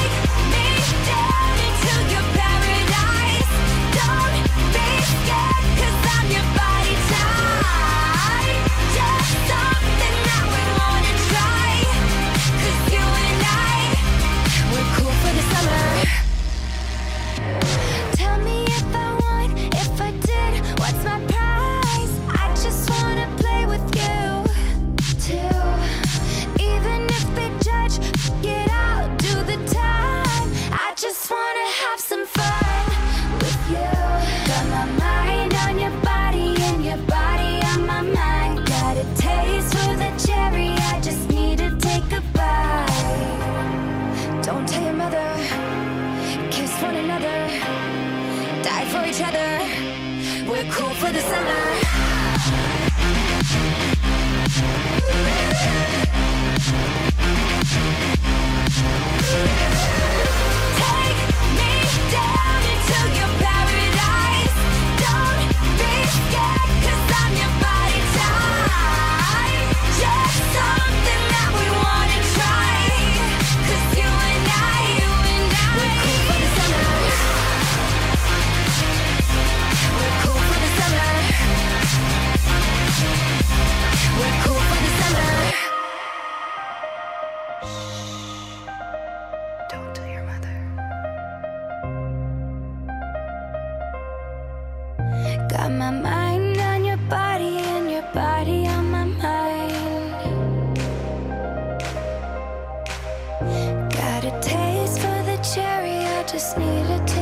just 106.38 106.56
need 106.56 106.86
a 106.88 107.17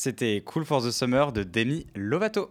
C'était 0.00 0.44
Cool 0.46 0.64
for 0.64 0.80
the 0.80 0.92
Summer 0.92 1.32
de 1.32 1.42
Demi 1.42 1.84
Lovato. 1.96 2.50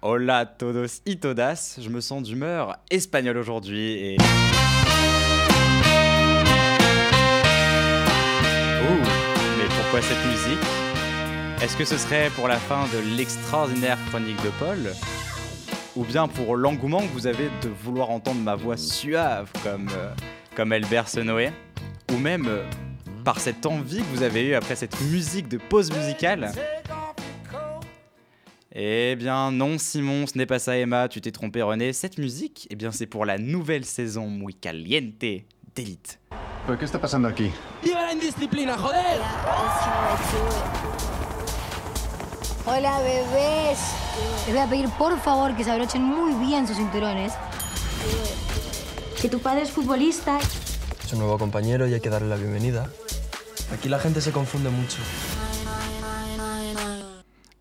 Hola 0.00 0.46
todos 0.46 1.02
y 1.04 1.18
todas, 1.18 1.78
je 1.78 1.90
me 1.90 2.00
sens 2.00 2.22
d'humeur 2.22 2.78
espagnole 2.90 3.36
aujourd'hui 3.36 3.92
et... 3.92 4.16
Ouh, 4.16 4.22
mais 9.58 9.68
pourquoi 9.68 10.00
cette 10.00 10.24
musique? 10.24 10.64
Est-ce 11.62 11.76
que 11.76 11.84
ce 11.84 11.98
serait 11.98 12.30
pour 12.30 12.48
la 12.48 12.56
fin 12.56 12.86
de 12.94 13.14
l'extraordinaire 13.14 13.98
chronique 14.08 14.42
de 14.42 14.48
Paul? 14.58 14.78
Ou 15.96 16.04
bien 16.04 16.28
pour 16.28 16.56
l'engouement 16.56 17.00
que 17.00 17.12
vous 17.12 17.26
avez 17.26 17.50
de 17.60 17.68
vouloir 17.68 18.08
entendre 18.08 18.40
ma 18.40 18.54
voix 18.54 18.78
suave 18.78 19.50
comme, 19.62 19.90
euh, 19.92 20.14
comme 20.56 20.72
elle 20.72 20.86
berce 20.86 21.18
Noé 21.18 21.52
Ou 22.14 22.18
même 22.18 22.46
euh, 22.46 22.62
par 23.24 23.40
cette 23.40 23.66
envie 23.66 23.98
que 23.98 24.16
vous 24.16 24.22
avez 24.22 24.44
eue 24.44 24.54
après 24.54 24.76
cette 24.76 25.00
musique 25.00 25.48
de 25.48 25.58
pause 25.58 25.90
musicale 25.90 26.52
Eh 28.72 29.16
bien 29.16 29.50
non 29.50 29.78
Simon, 29.78 30.26
ce 30.28 30.38
n'est 30.38 30.46
pas 30.46 30.60
ça 30.60 30.76
Emma, 30.76 31.08
tu 31.08 31.20
t'es 31.20 31.32
trompé 31.32 31.60
René. 31.62 31.92
Cette 31.92 32.18
musique, 32.18 32.68
eh 32.70 32.76
bien 32.76 32.92
c'est 32.92 33.06
pour 33.06 33.24
la 33.24 33.38
nouvelle 33.38 33.84
saison 33.84 34.28
Muy 34.28 34.54
Caliente 34.54 35.18
d'Elite. 35.74 36.20
¿Pero 36.66 36.78
qué 36.78 36.84
está 36.84 37.00
pasando 37.00 37.26
aquí? 37.26 37.50
Hola 42.66 42.98
bebés. 43.00 43.78
Les 44.46 44.52
voy 44.54 44.62
a 44.62 44.66
pedir 44.68 44.88
por 44.90 45.18
favor 45.18 45.54
que 45.56 45.64
se 45.64 45.70
abrochen 45.70 46.02
muy 46.02 46.32
bien 46.46 46.66
sus 46.68 46.76
cinturones. 46.76 47.32
Que 49.20 49.28
tu 49.28 49.40
padre 49.40 49.62
es 49.62 49.70
futbolista. 49.70 50.38
Es 51.04 51.12
un 51.12 51.18
nuevo 51.18 51.36
compañero 51.36 51.86
y 51.86 51.92
hay 51.92 52.00
que 52.00 52.08
darle 52.08 52.28
la 52.28 52.36
bienvenida. 52.36 52.90
Aquí 53.70 53.90
la 53.90 53.98
gente 53.98 54.22
se 54.22 54.32
confunde 54.32 54.70
mucho. 54.70 54.96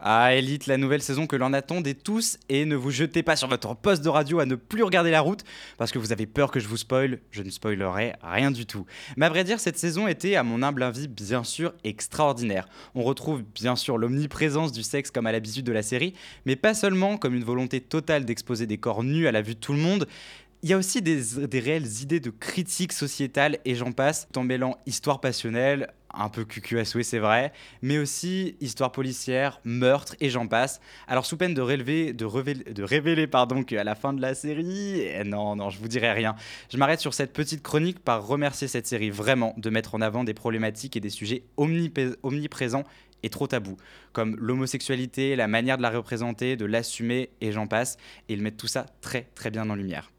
Ah, 0.06 0.34
Elite, 0.34 0.68
la 0.68 0.78
nouvelle 0.78 1.02
saison 1.02 1.28
que 1.28 1.38
l'on 1.38 1.54
attendait 1.54 1.94
tous, 1.94 2.38
et 2.50 2.66
ne 2.66 2.76
vous 2.76 2.92
jetez 2.92 3.24
pas 3.24 3.38
sur 3.38 3.48
votre 3.48 3.74
poste 3.74 4.04
de 4.04 4.10
radio 4.10 4.40
à 4.40 4.46
ne 4.46 4.56
plus 4.56 4.84
regarder 4.84 5.12
la 5.12 5.22
route, 5.22 5.46
parce 5.78 5.94
que 5.94 5.98
vous 5.98 6.12
avez 6.12 6.26
peur 6.26 6.52
que 6.52 6.60
je 6.60 6.68
vous 6.68 6.76
spoil, 6.76 7.20
je 7.32 7.42
ne 7.42 7.50
spoilerai 7.50 8.14
rien 8.22 8.52
du 8.52 8.66
tout. 8.66 8.86
Mais 9.16 9.28
à 9.28 9.30
vrai 9.30 9.46
dire, 9.46 9.62
cette 9.62 9.78
saison 9.78 10.10
était, 10.10 10.36
à 10.36 10.44
mon 10.44 10.62
humble 10.62 10.84
avis, 10.84 11.08
bien 11.08 11.46
sûr 11.46 11.74
extraordinaire. 11.86 12.68
On 12.96 13.04
retrouve 13.04 13.44
bien 13.44 13.78
sûr 13.78 13.98
l'omniprésence 13.98 14.74
du 14.74 14.84
sexe 14.84 15.10
comme 15.10 15.26
à 15.26 15.32
l'habitude 15.32 15.66
de 15.66 15.72
la 15.72 15.84
série, 15.84 16.14
mais 16.46 16.58
pas 16.58 16.74
seulement 16.74 17.16
comme 17.16 17.34
une 17.34 17.46
volonté 17.46 17.80
totale 17.80 18.26
d'exposer 18.26 18.68
des 18.68 18.78
corps 18.78 19.06
nus 19.06 19.28
à 19.28 19.32
la 19.32 19.42
vue 19.42 19.56
de 19.56 19.60
tout 19.60 19.72
le 19.72 19.80
monde, 19.80 20.06
il 20.64 20.70
y 20.70 20.74
a 20.74 20.78
aussi 20.78 21.02
des, 21.02 21.60
réelles 21.60 22.02
idées 22.02 22.22
de 22.22 22.30
critique 22.30 22.94
sociétale 22.94 23.58
et 23.66 23.76
j'en 23.76 23.92
passe, 23.92 24.30
en 24.38 24.44
mêlant 24.44 24.78
histoire 24.86 25.20
passionnelle, 25.20 25.92
un 26.14 26.30
peu 26.30 26.46
cucu 26.46 26.80
à 26.80 26.86
souhait 26.86 27.04
c'est 27.04 27.20
vrai, 27.20 27.52
mais 27.82 27.98
aussi 27.98 28.56
histoire 28.62 28.94
policière, 28.94 29.60
meurtre 29.66 30.16
et 30.22 30.30
j'en 30.30 30.48
passe. 30.48 30.80
Alors 31.10 31.26
sous 31.26 31.36
peine 31.36 31.54
de, 31.54 31.60
relever, 31.60 32.14
de, 32.14 32.84
révéler, 32.84 33.28
pardon, 33.28 33.64
qu'à 33.64 33.84
la 33.84 33.94
fin 33.94 34.14
de 34.14 34.22
la 34.22 34.36
série, 34.36 35.02
eh 35.02 35.26
non, 35.26 35.58
non, 35.58 35.70
je 35.70 35.80
vous 35.80 35.90
dirai 35.90 36.14
rien. 36.14 36.34
Je 36.72 36.78
m'arrête 36.78 37.02
sur 37.02 37.14
cette 37.14 37.34
petite 37.34 37.62
chronique 37.62 38.00
par 38.00 38.26
remercier 38.26 38.70
cette 38.70 38.88
série 38.88 39.10
vraiment 39.10 39.54
de 39.58 39.70
mettre 39.70 39.96
en 39.96 40.02
avant 40.02 40.24
des 40.24 40.34
problématiques 40.34 40.96
et 40.96 41.02
des 41.02 41.10
sujets 41.10 41.44
omniprésents 41.58 42.86
et 43.22 43.30
trop 43.30 43.48
tabous, 43.48 43.78
comme 44.14 44.38
l'homosexualité, 44.38 45.36
la 45.36 45.50
manière 45.50 45.76
de 45.76 45.82
la 45.82 45.90
représenter, 45.90 46.56
de 46.56 46.66
l'assumer 46.66 47.32
et 47.42 47.52
j'en 47.52 47.68
passe, 47.68 47.98
et 48.30 48.34
ils 48.34 48.42
mettent 48.42 48.58
tout 48.58 48.68
ça 48.68 48.86
très 49.02 49.28
très 49.36 49.52
bien 49.52 49.70
en 49.70 49.76
lumière. 49.76 50.13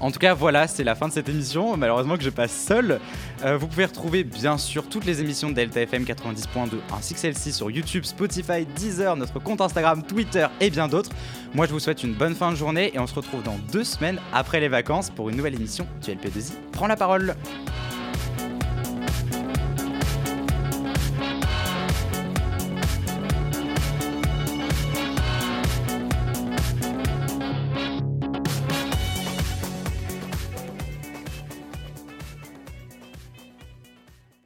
En 0.00 0.10
tout 0.10 0.18
cas, 0.18 0.34
voilà, 0.34 0.66
c'est 0.68 0.84
la 0.84 0.94
fin 0.94 1.08
de 1.08 1.12
cette 1.12 1.28
émission. 1.28 1.76
Malheureusement 1.76 2.16
que 2.16 2.22
je 2.22 2.30
passe 2.30 2.52
seul. 2.52 3.00
Euh, 3.44 3.56
vous 3.56 3.66
pouvez 3.66 3.86
retrouver 3.86 4.24
bien 4.24 4.58
sûr 4.58 4.88
toutes 4.88 5.04
les 5.04 5.20
émissions 5.20 5.48
de 5.48 5.54
Delta 5.54 5.80
FM 5.80 6.04
90.2 6.04 6.76
ainsi 6.96 7.14
que 7.14 7.20
celle-ci 7.20 7.52
sur 7.52 7.70
YouTube, 7.70 8.04
Spotify, 8.04 8.66
Deezer, 8.76 9.16
notre 9.16 9.38
compte 9.38 9.60
Instagram, 9.60 10.02
Twitter 10.02 10.46
et 10.60 10.70
bien 10.70 10.88
d'autres. 10.88 11.10
Moi, 11.54 11.66
je 11.66 11.72
vous 11.72 11.80
souhaite 11.80 12.02
une 12.02 12.14
bonne 12.14 12.34
fin 12.34 12.50
de 12.50 12.56
journée 12.56 12.92
et 12.94 12.98
on 12.98 13.06
se 13.06 13.14
retrouve 13.14 13.42
dans 13.42 13.58
deux 13.72 13.84
semaines 13.84 14.20
après 14.32 14.60
les 14.60 14.68
vacances 14.68 15.10
pour 15.10 15.30
une 15.30 15.36
nouvelle 15.36 15.54
émission 15.54 15.86
du 16.04 16.10
LP2I. 16.10 16.52
Prends 16.72 16.86
la 16.86 16.96
parole. 16.96 17.34